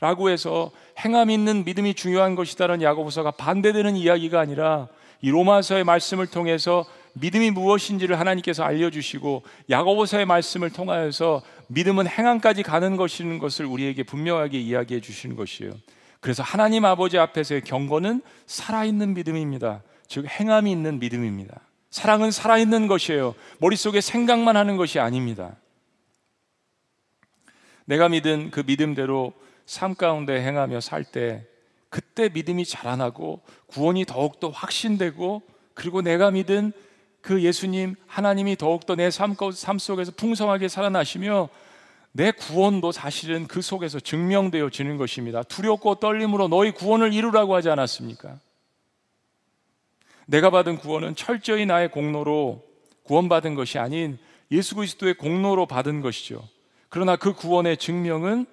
[0.00, 4.88] 라고 해서 행함 있는 믿음이 중요한 것이다라는 야고보서가 반대되는 이야기가 아니라
[5.22, 13.38] 이 로마서의 말씀을 통해서 믿음이 무엇인지를 하나님께서 알려주시고 야고보서의 말씀을 통하여서 믿음은 행함까지 가는 것인
[13.38, 15.72] 것을 우리에게 분명하게 이야기해 주시는 것이에요.
[16.18, 19.82] 그래서 하나님 아버지 앞에서의 경건은 살아있는 믿음입니다.
[20.08, 21.60] 즉 행함이 있는 믿음입니다.
[21.90, 23.36] 사랑은 살아있는 것이에요.
[23.58, 25.56] 머릿속에 생각만 하는 것이 아닙니다.
[27.90, 29.32] 내가 믿은 그 믿음대로
[29.66, 31.44] 삶 가운데 행하며 살 때
[31.88, 35.42] 그때 믿음이 자라나고 구원이 더욱더 확신되고
[35.74, 36.72] 그리고 내가 믿은
[37.20, 39.34] 그 예수님 하나님이 더욱더 내 삶
[39.80, 41.48] 속에서 풍성하게 살아나시며
[42.12, 45.42] 내 구원도 사실은 그 속에서 증명되어지는 것입니다.
[45.42, 48.38] 두렵고 떨림으로 너희 구원을 이루라고 하지 않았습니까?
[50.26, 52.64] 내가 받은 구원은 철저히 나의 공로로
[53.02, 54.16] 구원받은 것이 아닌
[54.52, 56.48] 예수 그리스도의 공로로 받은 것이죠.
[56.90, 58.46] 그러나 그 구원의 증명은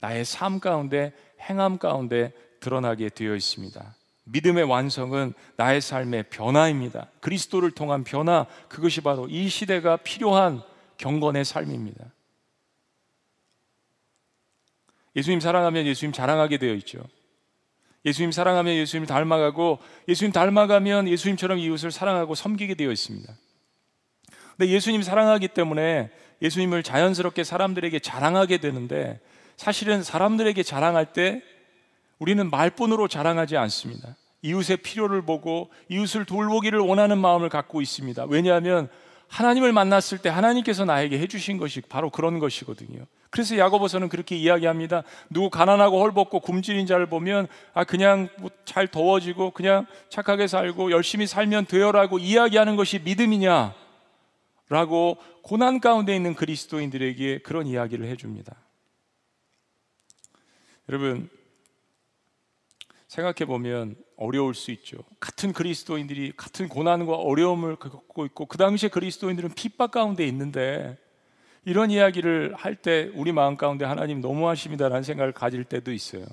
[0.00, 3.94] 나의 삶 가운데 행함 가운데 드러나게 되어 있습니다.
[4.24, 7.08] 믿음의 완성은 나의 삶의 변화입니다.
[7.20, 10.62] 그리스도를 통한 변화, 그것이 바로 이 시대가 필요한
[10.96, 12.06] 경건의 삶입니다.
[15.16, 17.02] 예수님 사랑하면 예수님 자랑하게 되어 있죠.
[18.04, 23.34] 예수님 사랑하면 예수님 닮아가고 예수님 닮아가면 예수님처럼 이웃을 사랑하고 섬기게 되어 있습니다.
[24.56, 26.10] 근데 예수님 사랑하기 때문에
[26.42, 29.20] 예수님을 자연스럽게 사람들에게 자랑하게 되는데
[29.56, 31.42] 사실은 사람들에게 자랑할 때
[32.18, 34.16] 우리는 말뿐으로 자랑하지 않습니다.
[34.42, 38.24] 이웃의 필요를 보고 이웃을 돌보기를 원하는 마음을 갖고 있습니다.
[38.28, 38.88] 왜냐하면
[39.28, 43.04] 하나님을 만났을 때 하나님께서 나에게 해주신 것이 바로 그런 것이거든요.
[43.28, 45.04] 그래서 야고보서는 그렇게 이야기합니다.
[45.28, 51.26] 누구 가난하고 헐벗고 굶주린 자를 보면 아 그냥 뭐 잘 더워지고 그냥 착하게 살고 열심히
[51.26, 53.74] 살면 되어라고 이야기하는 것이 믿음이냐?
[54.70, 58.56] 라고 고난 가운데 있는 그리스도인들에게 그런 이야기를 해줍니다.
[60.88, 61.28] 여러분
[63.08, 64.98] 생각해 보면 어려울 수 있죠.
[65.18, 70.96] 같은 그리스도인들이 같은 고난과 어려움을 겪고 있고 그 당시에 그리스도인들은 핍박 가운데 있는데
[71.64, 76.24] 이런 이야기를 할 때 우리 마음 가운데 하나님 너무하십니다라는 생각을 가질 때도 있어요.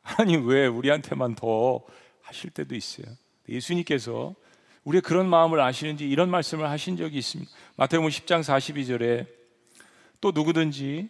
[0.00, 1.84] 하나님 왜 우리한테만 더
[2.22, 3.06] 하실 때도 있어요.
[3.50, 4.34] 예수님께서
[4.84, 7.50] 우리의 그런 마음을 아시는지 이런 말씀을 하신 적이 있습니다.
[7.76, 9.26] 마태복음 10장 42절에
[10.20, 11.08] 또 누구든지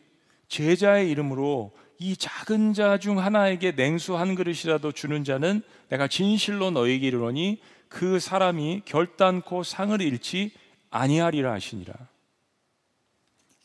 [0.48, 7.06] 제자의 이름으로 이 작은 자 중 하나에게 냉수 한 그릇이라도 주는 자는 내가 진실로 너에게
[7.08, 10.52] 이르노니 그 사람이 결단코 상을 잃지
[10.90, 11.94] 아니하리라 하시니라.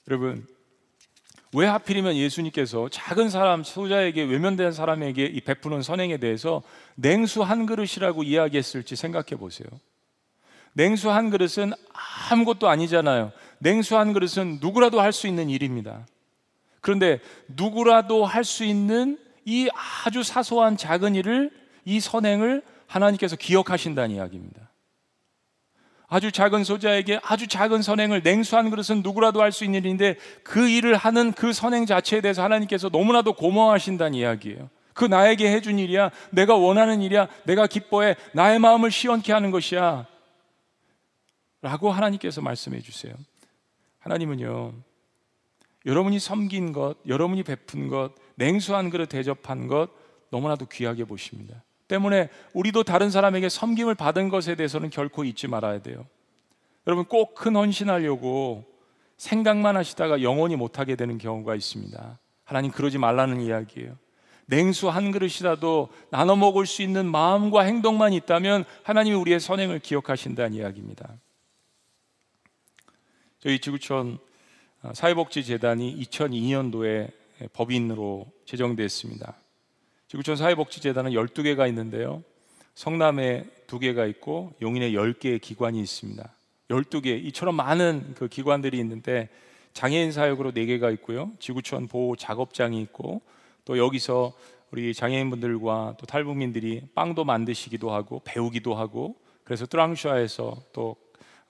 [0.10, 0.46] 여러분
[1.54, 6.62] 왜 하필이면 예수님께서 작은 사람 소자에게 외면된 사람에게 이 베푸는 선행에 대해서
[6.96, 9.68] 냉수 한 그릇이라고 이야기했을지 생각해 보세요.
[10.76, 11.72] 냉수 한 그릇은
[12.30, 13.32] 아무것도 아니잖아요.
[13.60, 16.06] 냉수 한 그릇은 누구라도 할 수 있는 일입니다.
[16.82, 19.70] 그런데 누구라도 할 수 있는 이
[20.06, 21.50] 아주 사소한 작은 일을
[21.86, 24.70] 이 선행을 하나님께서 기억하신다는 이야기입니다.
[26.08, 30.68] 아주 작은 소자에게 아주 작은 선행을 냉수 한 그릇은 누구라도 할 수 있는 일인데 그
[30.68, 34.70] 일을 하는 그 선행 자체에 대해서 하나님께서 너무나도 고마워하신다는 이야기예요.
[34.94, 36.12] 그 나에게 해준 일이야.
[36.32, 37.28] 내가 원하는 일이야.
[37.46, 38.16] 내가 기뻐해.
[38.34, 40.06] 나의 마음을 시원케 하는 것이야.
[41.65, 43.15] 라고 하나님께서 말씀해 주세요.
[43.97, 44.73] 하나님은요,
[45.88, 49.89] 여러분이 섬긴 것, 여러분이 베푼 것, 냉수한 그릇 대접한 것
[50.30, 51.63] 너무나도 귀하게 보십니다.
[51.88, 56.06] 때문에 우리도 다른 사람에게 섬김을 받은 것에 대해서는 결코 잊지 말아야 돼요.
[56.86, 58.63] 여러분 꼭 큰 헌신하려고
[59.17, 62.19] 생각만 하시다가 영원히 못하게 되는 경우가 있습니다.
[62.43, 63.97] 하나님 그러지 말라는 이야기예요.
[64.45, 71.17] 냉수 한 그릇이라도 나눠 먹을 수 있는 마음과 행동만 있다면 하나님이 우리의 선행을 기억하신다는 이야기입니다.
[73.46, 74.18] 저희 지구촌
[74.92, 77.12] 사회복지재단이 2002년도에
[77.54, 79.36] 법인으로 제정됐습니다.
[80.08, 82.24] 지구촌 사회복지재단은 12개가 있는데요.
[82.74, 86.28] 성남에 2개가 있고 용인에 10개의 기관이 있습니다.
[86.70, 89.30] 12개, 이처럼 많은 그 기관들이 있는데
[89.74, 91.30] 장애인 사역으로 4개가 있고요.
[91.38, 93.22] 지구촌 보호 작업장이 있고
[93.64, 94.34] 또 여기서
[94.72, 100.96] 우리 장애인분들과 또 탈북민들이 빵도 만드시기도 하고 배우기도 하고 그래서 뚜랑샤에서 또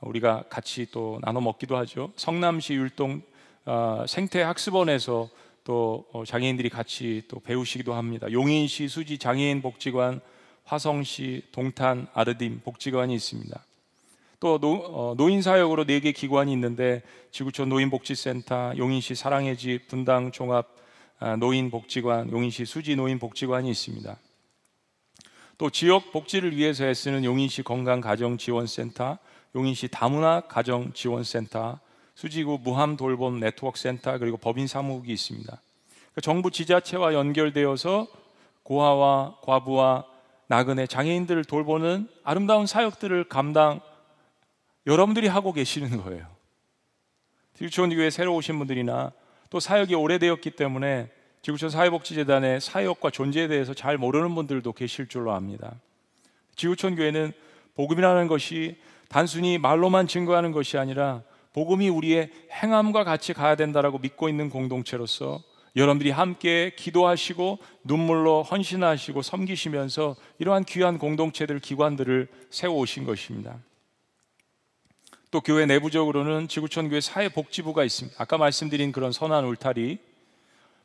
[0.01, 2.11] 우리가 같이 또 나눠 먹기도 하죠.
[2.15, 3.21] 성남시 율동
[3.65, 5.29] 어, 생태학습원에서
[5.63, 8.31] 또 어, 장애인들이 같이 또 배우시기도 합니다.
[8.31, 10.21] 용인시 수지 장애인 복지관,
[10.63, 13.65] 화성시 동탄 아르딤 복지관이 있습니다.
[14.39, 20.31] 또 노, 어, 노인 사역으로 네 개 기관이 있는데 지구촌 노인복지센터, 용인시 사랑의 집, 분당
[20.31, 20.75] 종합
[21.17, 24.17] 아, 노인복지관, 용인시 수지 노인복지관이 있습니다.
[25.57, 29.17] 또 지역 복지를 위해서 애쓰는 용인시 건강가정지원센터,
[29.55, 31.79] 용인시 다문화 가정 지원센터,
[32.13, 35.47] 수지구 무한 돌봄 네트워크 센터 그리고 법인 사무국이 있습니다.
[35.47, 38.07] 그러니까 정부 지자체와 연결되어서
[38.63, 40.05] 고아와 과부와
[40.47, 43.79] 나그네 장애인들을 돌보는 아름다운 사역들을 감당
[44.85, 46.27] 여러분들이 하고 계시는 거예요.
[47.55, 49.11] 지구촌 교회 새로 오신 분들이나
[49.49, 51.09] 또 사역이 오래되었기 때문에
[51.41, 55.75] 지구촌 사회복지재단의 사역과 존재에 대해서 잘 모르는 분들도 계실 줄로 압니다.
[56.55, 57.31] 지구촌 교회는
[57.75, 58.77] 복음이라는 것이
[59.09, 65.41] 단순히 말로만 증거하는 것이 아니라 복음이 우리의 행함과 같이 가야 된다라고 믿고 있는 공동체로서
[65.75, 73.57] 여러분들이 함께 기도하시고 눈물로 헌신하시고 섬기시면서 이러한 귀한 공동체들 기관들을 세워 오신 것입니다.
[75.31, 78.15] 또 교회 내부적으로는 지구촌 교회 사회복지부가 있습니다.
[78.21, 79.97] 아까 말씀드린 그런 선한 울타리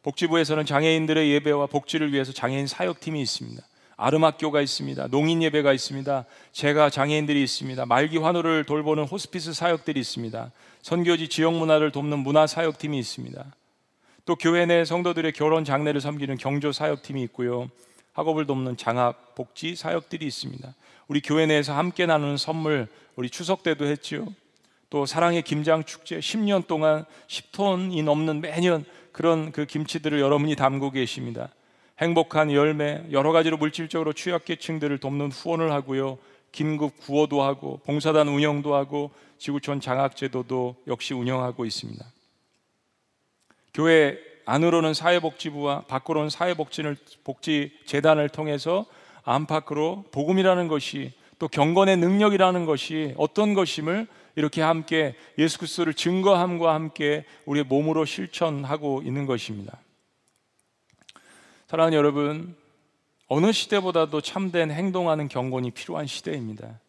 [0.03, 3.63] 복지부에서는 장애인들의 예배와 복지를 위해서 장애인 사역팀이 있습니다.
[4.01, 5.09] 아름학교가 있습니다.
[5.09, 6.25] 농인 예배가 있습니다.
[6.53, 7.85] 제가 장애인들이 있습니다.
[7.85, 10.51] 말기 환우를 돌보는 호스피스 사역들이 있습니다.
[10.81, 13.45] 선교지 지역 문화를 돕는 문화 사역팀이 있습니다.
[14.25, 17.69] 또 교회 내 성도들의 결혼 장례를 섬기는 경조 사역팀이 있고요.
[18.15, 20.75] 학업을 돕는 장학 복지 사역들이 있습니다.
[21.09, 24.27] 우리 교회 내에서 함께 나누는 선물 우리 추석 때도 했지요.
[24.89, 31.51] 또 사랑의 김장 축제 10년 동안 10톤이 넘는 매년 그런 그 김치들을 여러분이 담고 계십니다.
[32.01, 36.19] 행복한 열매, 여러 가지로 물질적으로 취약계층들을 돕는 후원을 하고요.
[36.51, 42.05] 긴급 구호도 하고 봉사단 운영도 하고 지구촌 장학제도도 역시 운영하고 있습니다.
[43.75, 48.87] 교회 안으로는 사회복지부와 밖으로는 사회복지를 복지 재단을 통해서
[49.23, 57.25] 안팎으로 복음이라는 것이 또 경건의 능력이라는 것이 어떤 것임을 이렇게 함께 예수 그리스도를 증거함과 함께
[57.45, 59.79] 우리의 몸으로 실천하고 있는 것입니다.
[61.71, 62.57] 사랑하는 여러분,
[63.29, 66.81] 어느 시대보다도 참된 행동하는 경건이 필요한 시대입니다.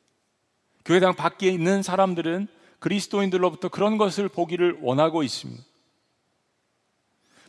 [0.86, 2.48] 교회당 밖에 있는 사람들은
[2.80, 5.62] 그리스도인들로부터 그런 것을 보기를 원하고 있습니다.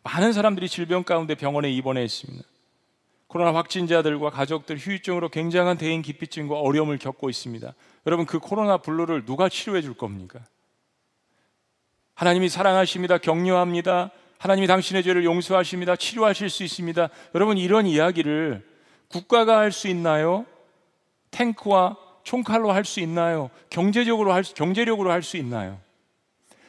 [0.03, 2.45] 많은 사람들이 질병 가운데 병원에 입원해 있습니다.
[3.29, 7.73] 코로나 확진자들과 가족들 휴유증으로 굉장한 대인 기피증과 어려움을 겪고 있습니다.
[8.05, 10.41] 여러분 그 코로나 블루를 누가 치료해 줄 겁니까?
[12.13, 13.17] 하나님이 사랑하십니다.
[13.17, 14.11] 격려합니다.
[14.43, 15.95] 하나님이 당신의 죄를 용서하십니다.
[15.95, 17.11] 치료하실 수 있습니다.
[17.37, 18.67] 여러분 이런 이야기를
[19.07, 20.47] 국가가 할 수 있나요?
[21.31, 23.51] 탱크와 총칼로 할 수 있나요?
[23.71, 25.79] 경제적으로 할 수, 경제력으로 할 수 있나요?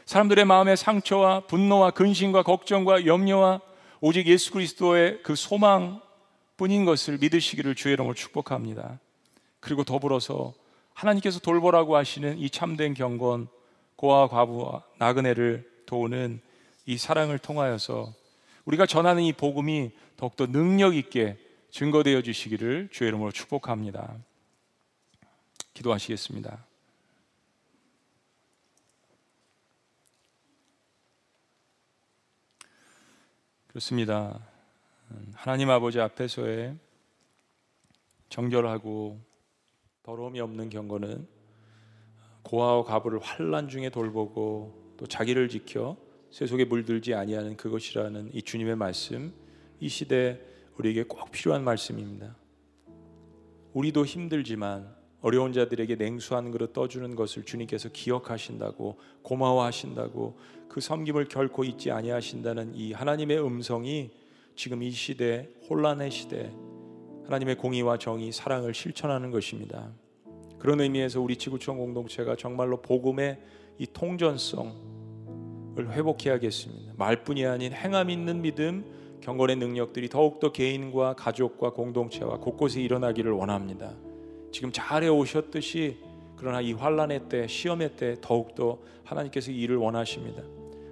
[0.06, 3.60] 사람들의 마음의 상처와 분노와 근심과 걱정과 염려와
[4.02, 6.00] 오직 예수 그리스도의 그 소망
[6.58, 9.00] 뿐인 것을 믿으시기를 주의 이름으로 축복합니다.
[9.60, 10.54] 그리고 더불어서
[10.94, 13.48] 하나님께서 돌보라고 하시는 이 참된 경건
[13.96, 16.40] 고아 과부와 나그네를 도우는
[16.86, 18.14] 이 사랑을 통하여서
[18.66, 21.38] 우리가 전하는 이 복음이 더욱더 능력 있게
[21.72, 24.16] 증거되어 주시기를 주의 이름으로 축복합니다.
[25.74, 26.66] 기도하시겠습니다.
[33.68, 34.40] 그렇습니다.
[35.34, 36.78] 하나님 아버지 앞에서의
[38.30, 39.20] 정결하고
[40.04, 41.28] 더러움이 없는 경건은
[42.44, 45.98] 고아와 과부를 환란 중에 돌보고 또 자기를 지켜
[46.34, 49.32] 세속에 물들지 아니하는 그것이라는 이 주님의 말씀
[49.80, 50.40] 이 시대
[50.80, 52.36] 우리에게 꼭 필요한 말씀입니다.
[53.74, 61.64] 우리도 힘들지만 어려운 자들에게 냉수 한 그릇 떠주는 것을 주님께서 기억하신다고 고마워하신다고 그 섬김을 결코
[61.64, 64.10] 잊지 아니하신다는 이 하나님의 음성이
[64.56, 66.52] 지금 이 시대 혼란의 시대
[67.26, 69.92] 하나님의 공의와 정의 사랑을 실천하는 것입니다.
[70.58, 73.40] 그런 의미에서 우리 지구촌 공동체가 정말로 복음의
[73.78, 74.93] 이 통전성을
[75.78, 76.94] 회복해야겠습니다.
[76.98, 78.86] 말뿐이 아닌 행함 있는 믿음,
[79.22, 83.94] 경건의 능력들이 더욱더 개인과 가족과 공동체와 곳곳에 일어나기를 원합니다.
[84.52, 85.98] 지금 잘해 오셨듯이
[86.36, 90.44] 그러나 이 환란의 때, 시험의 때 더욱더 하나님께서 일을 원하십니다.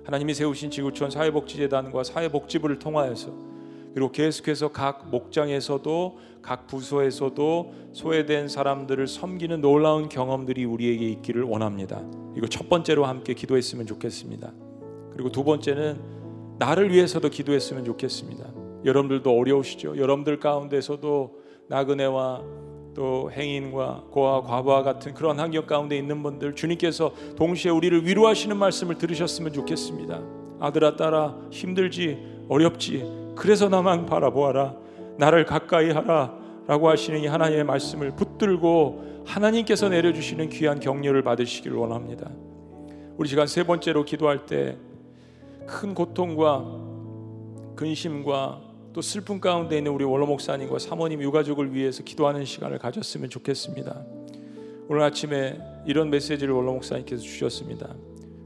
[0.06, 3.52] 하나님이 세우신 지구촌 사회복지재단과 사회복지부를 통하여서
[3.94, 12.02] 그리고 계속해서 각 목장에서도 각 부서에서도 소외된 사람들을 섬기는 놀라운 경험들이 우리에게 있기를 원합니다.
[12.36, 14.52] 이거 첫 번째로 함께 기도했으면 좋겠습니다.
[15.14, 16.00] 그리고 두 번째는
[16.60, 18.46] 나를 위해서도 기도했으면 좋겠습니다.
[18.86, 19.98] 여러분들도 어려우시죠?
[19.98, 22.44] 여러분들 가운데서도 나그네와
[22.94, 28.98] 또 행인과 고아 과부와 같은 그런 환경 가운데 있는 분들 주님께서 동시에 우리를 위로하시는 말씀을
[28.98, 30.22] 들으셨으면 좋겠습니다.
[30.60, 34.76] 아들아 딸아 힘들지 어렵지 그래서 나만 바라보아라.
[35.18, 36.40] 나를 가까이 하라.
[36.68, 42.30] 라고 하시는 이 하나님의 말씀을 붙들고 하나님께서 내려주시는 귀한 격려를 받으시기를 원합니다.
[43.18, 44.78] 우리 시간 세 번째로 기도할 때
[45.68, 46.66] 큰 고통과
[47.76, 48.62] 근심과
[48.94, 54.04] 또 슬픔 가운데 있는 우리 원로 목사님과 사모님 유가족을 위해서 기도하는 시간을 가졌으면 좋겠습니다.
[54.90, 57.96] 오늘 아침에 이런 메시지를 원로 목사님께서 주셨습니다.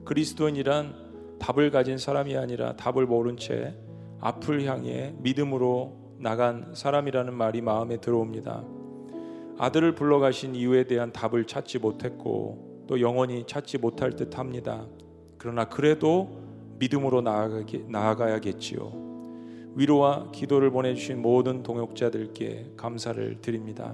[0.05, 3.73] 그리스도인이란 답을 가진 사람이 아니라 답을 모른 채
[4.21, 8.63] 앞을 향해 믿음으로 나간 사람이라는 말이 마음에 들어옵니다.
[9.57, 14.85] 아들을 불러가신 이유에 대한 답을 찾지 못했고 또 영원히 찾지 못할 듯 합니다.
[15.37, 16.44] 그러나 그래도
[16.79, 19.05] 믿음으로 나아가게, 나아가 야겠지요.
[19.75, 23.93] 위로와 기도를 보내주신 모든 동역자들께 감사를 드립니다.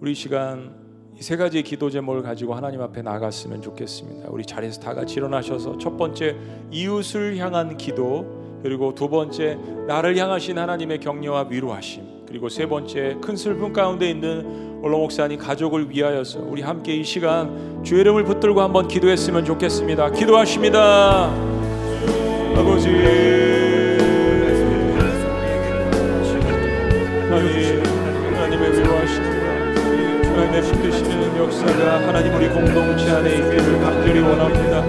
[0.00, 0.86] 우리 시간
[1.18, 4.28] 이세 가지 기도 제목을 가지고 하나님 앞에 나갔으면 좋겠습니다.
[4.30, 6.36] 우리 자리에서 다 같이 일어나셔서 첫 번째
[6.70, 13.36] 이웃을 향한 기도 그리고 두 번째 나를 향하신 하나님의 격려와 위로하심 그리고 세 번째 큰
[13.36, 18.88] 슬픔 가운데 있는 올로 목사님 가족을 위하여서 우리 함께 이 시간 주의 이름을 붙들고 한번
[18.88, 20.10] 기도했으면 좋겠습니다.
[20.10, 21.30] 기도하십니다.
[22.56, 23.56] 아버지
[30.62, 34.82] 힘드시는 역사가 하나님 우리 공동체 안에 있기를 간절히 원합니다.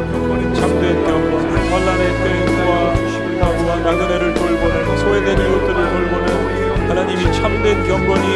[0.54, 2.94] 참된 경건, 환란의 때와
[3.42, 6.57] 하고와 나그네를 돌보는 소외된 이웃들을 돌보는
[6.88, 8.28] 하나님이 참된 경건이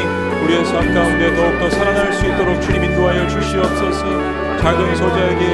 [0.43, 4.05] 우리의 삶 가운데 더욱더 살아날 수 있도록 주님 인도하여 주시옵소서.
[4.59, 5.51] 작은 소자에게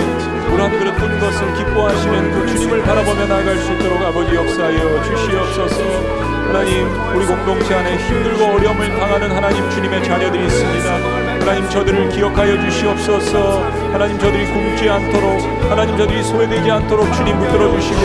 [0.49, 5.83] 물 한 그릇 뜬 것을 기뻐하시는 그 주님을 바라보며 나아갈 수 있도록 아버지 역사하여 주시옵소서.
[6.47, 10.93] 하나님 우리 공동체 안에 힘들고 어려움을 당하는 하나님 주님의 자녀들이 있습니다.
[11.41, 13.61] 하나님 저들을 기억하여 주시옵소서.
[13.91, 18.01] 하나님 저들이 굶지 않도록 하나님 저들이 소외되지 않도록 주님 붙들어 주시고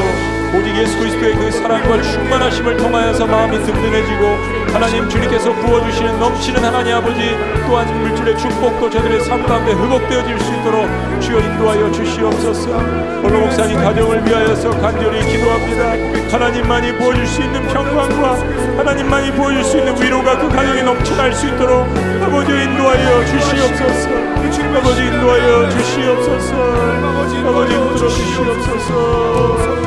[0.59, 4.37] 오직 예수 그리스도의 그 사랑과 충만하심을 통하여서 마음이 든든해지고
[4.73, 7.37] 하나님 주님께서 부어주시는 넘치는 하나님 아버지
[7.67, 10.89] 또한 물질의 축복도 저들의 삶 가운데 회복되어질 수 있도록
[11.21, 12.71] 주여 인도하여 주시옵소서.
[13.23, 15.93] 홀로 목사님 가정을 위하여서 간절히 기도합니다.
[16.33, 18.39] 하나님만이 부어줄 수 있는 평강과
[18.79, 21.87] 하나님만이 부어줄 수 있는 위로가 그 가정에 넘쳐날 수 있도록
[22.23, 24.11] 아버지 인도하여 주시옵소서.
[24.77, 27.03] 아버지 인도하여 주시옵소서.
[27.45, 29.82] 아버지 붙들어 주시옵소서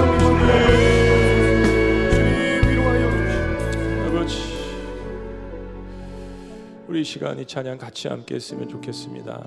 [6.95, 9.45] 우리 시간 이 찬양 같이 함께 했으면 좋겠습니다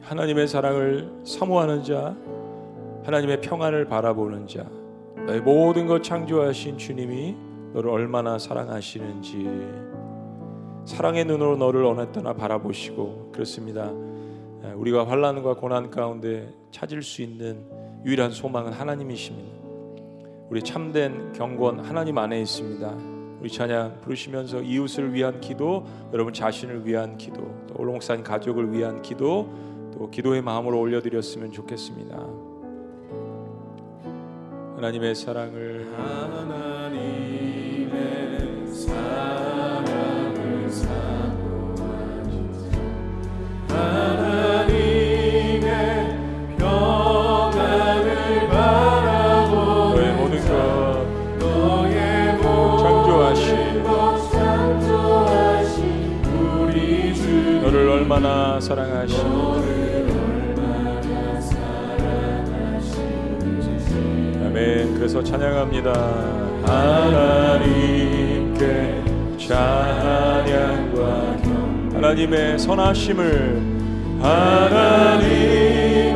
[0.00, 2.16] 하나님의 사랑을 사모하는 자
[3.04, 4.68] 하나님의 평안을 바라보는 자
[5.24, 7.36] 너의 모든 것 창조하신 주님이
[7.72, 9.48] 너를 얼마나 사랑하시는지
[10.84, 13.88] 사랑의 눈으로 너를 어느 때나 바라보시고 그렇습니다.
[14.74, 17.64] 우리가 환란과 고난 가운데 찾을 수 있는
[18.04, 19.56] 유일한 소망은 하나님이십니다.
[20.50, 23.11] 우리 참된 경건 하나님 안에 있습니다.
[23.42, 29.52] 우리 찬양 부르시면서 이웃을 위한 기도, 여러분 자신을 위한 기도, 또 올롱산 가족을 위한 기도,
[29.92, 32.24] 또 기도의 마음으로 올려드렸으면 좋겠습니다.
[34.76, 36.81] 하나님의 사랑을 하나
[58.22, 59.20] 얼마나 사랑하시니
[64.46, 64.94] 아멘.
[64.94, 65.92] 그래서 찬양합니다.
[66.64, 67.84] 하나님께
[69.38, 71.36] 찬양과
[71.94, 73.60] 하나님의 선하심을
[74.20, 76.14] 하나님의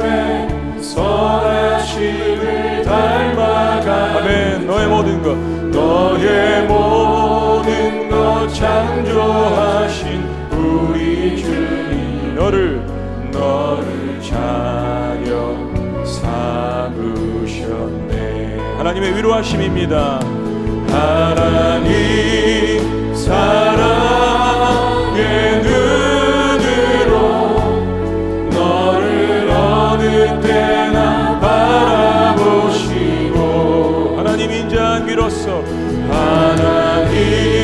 [0.81, 4.67] 선하심을 닮아가 아멘.
[4.67, 5.37] 너의 모든 것
[5.77, 10.06] 너의 모든 것 창조하신
[12.37, 12.85] 너를
[13.33, 15.57] 너를 자녀
[16.05, 17.57] 삼으셨네.
[18.77, 20.21] 하나님의 위로하심입니다.
[20.91, 21.95] 하나님
[23.15, 24.43] 사랑의
[25.63, 27.17] 눈으로
[28.51, 31.41] 너를 어느 때나
[32.37, 33.39] 바라보시고.
[34.19, 35.63] 하나님 인자한 귀로서
[36.11, 37.56] 하나님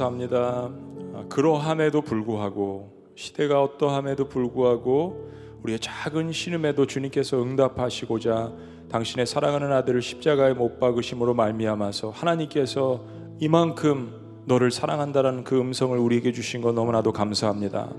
[0.00, 0.70] 감사합니다.
[1.14, 5.30] 아, 그러함에도 불구하고 시대가 어떠함에도 불구하고
[5.62, 8.52] 우리의 작은 신음에도 주님께서 응답하시고자
[8.90, 13.04] 당신의 사랑하는 아들을 십자가에 못 박으심으로 말미암아서 하나님께서
[13.40, 17.92] 이만큼 너를 사랑한다라는 그 음성을 우리에게 주신 것 너무나도 감사합니다.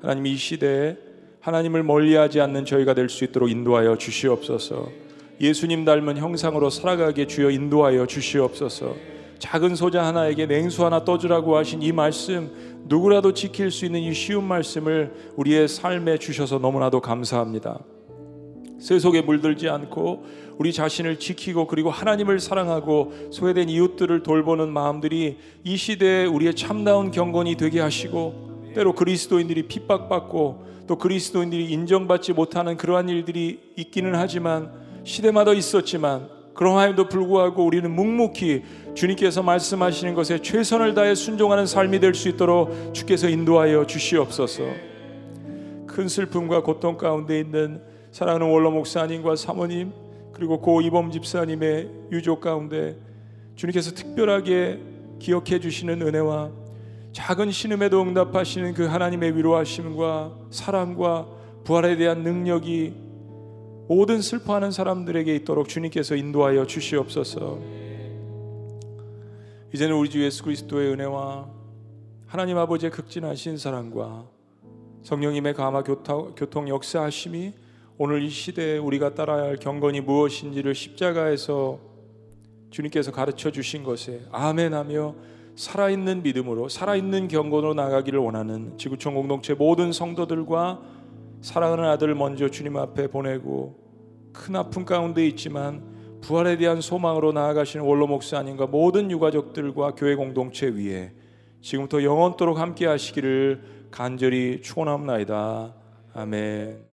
[0.00, 0.96] 하나님 이 시대에
[1.40, 4.88] 하나님을 멀리하지 않는 저희가 될 수 있도록 인도하여 주시옵소서.
[5.40, 8.94] 예수님 닮은 형상으로 살아가게 주여 인도하여 주시옵소서.
[9.42, 12.48] 작은 소자 하나에게 냉수 하나 떠주라고 하신 이 말씀
[12.84, 17.80] 누구라도 지킬 수 있는 이 쉬운 말씀을 우리의 삶에 주셔서 너무나도 감사합니다.
[18.78, 20.24] 세속에 물들지 않고
[20.58, 27.56] 우리 자신을 지키고 그리고 하나님을 사랑하고 소외된 이웃들을 돌보는 마음들이 이 시대에 우리의 참다운 경건이
[27.56, 34.70] 되게 하시고 때로 그리스도인들이 핍박받고 또 그리스도인들이 인정받지 못하는 그러한 일들이 있기는 하지만
[35.02, 38.62] 시대마다 있었지만 그러함에도 불구하고 우리는 묵묵히
[38.94, 44.64] 주님께서 말씀하시는 것에 최선을 다해 순종하는 삶이 될 수 있도록 주께서 인도하여 주시옵소서.
[45.86, 47.80] 큰 슬픔과 고통 가운데 있는
[48.10, 49.92] 사랑하는 원로 목사님과 사모님
[50.32, 52.96] 그리고 고 이범 집사님의 유족 가운데
[53.56, 54.80] 주님께서 특별하게
[55.18, 56.50] 기억해 주시는 은혜와
[57.12, 61.26] 작은 신음에도 응답하시는 그 하나님의 위로하심과 사랑과
[61.64, 62.94] 부활에 대한 능력이
[63.88, 67.58] 모든 슬퍼하는 사람들에게 있도록 주님께서 인도하여 주시옵소서.
[69.74, 71.48] 이제는 우리 주 예수 그리스도의 은혜와
[72.26, 74.26] 하나님 아버지의 극진하신 사랑과
[75.02, 77.52] 성령님의 감화 교통 역사하심이
[77.98, 81.78] 오늘 이 시대에 우리가 따라야 할 경건이 무엇인지를 십자가에서
[82.70, 85.14] 주님께서 가르쳐 주신 것에 아멘하며
[85.56, 90.80] 살아있는 믿음으로 살아있는 경건으로 나가기를 원하는 지구촌 공동체 모든 성도들과
[91.42, 93.76] 사랑하는 아들을 먼저 주님 앞에 보내고
[94.32, 101.12] 큰 아픔 가운데 있지만 부활에 대한 소망으로 나아가시는 원로 목사님과 모든 유가족들과 교회 공동체 위에
[101.60, 105.74] 지금부터 영원토록 함께 하시기를 간절히 축원합니다.
[106.14, 106.91] 아멘.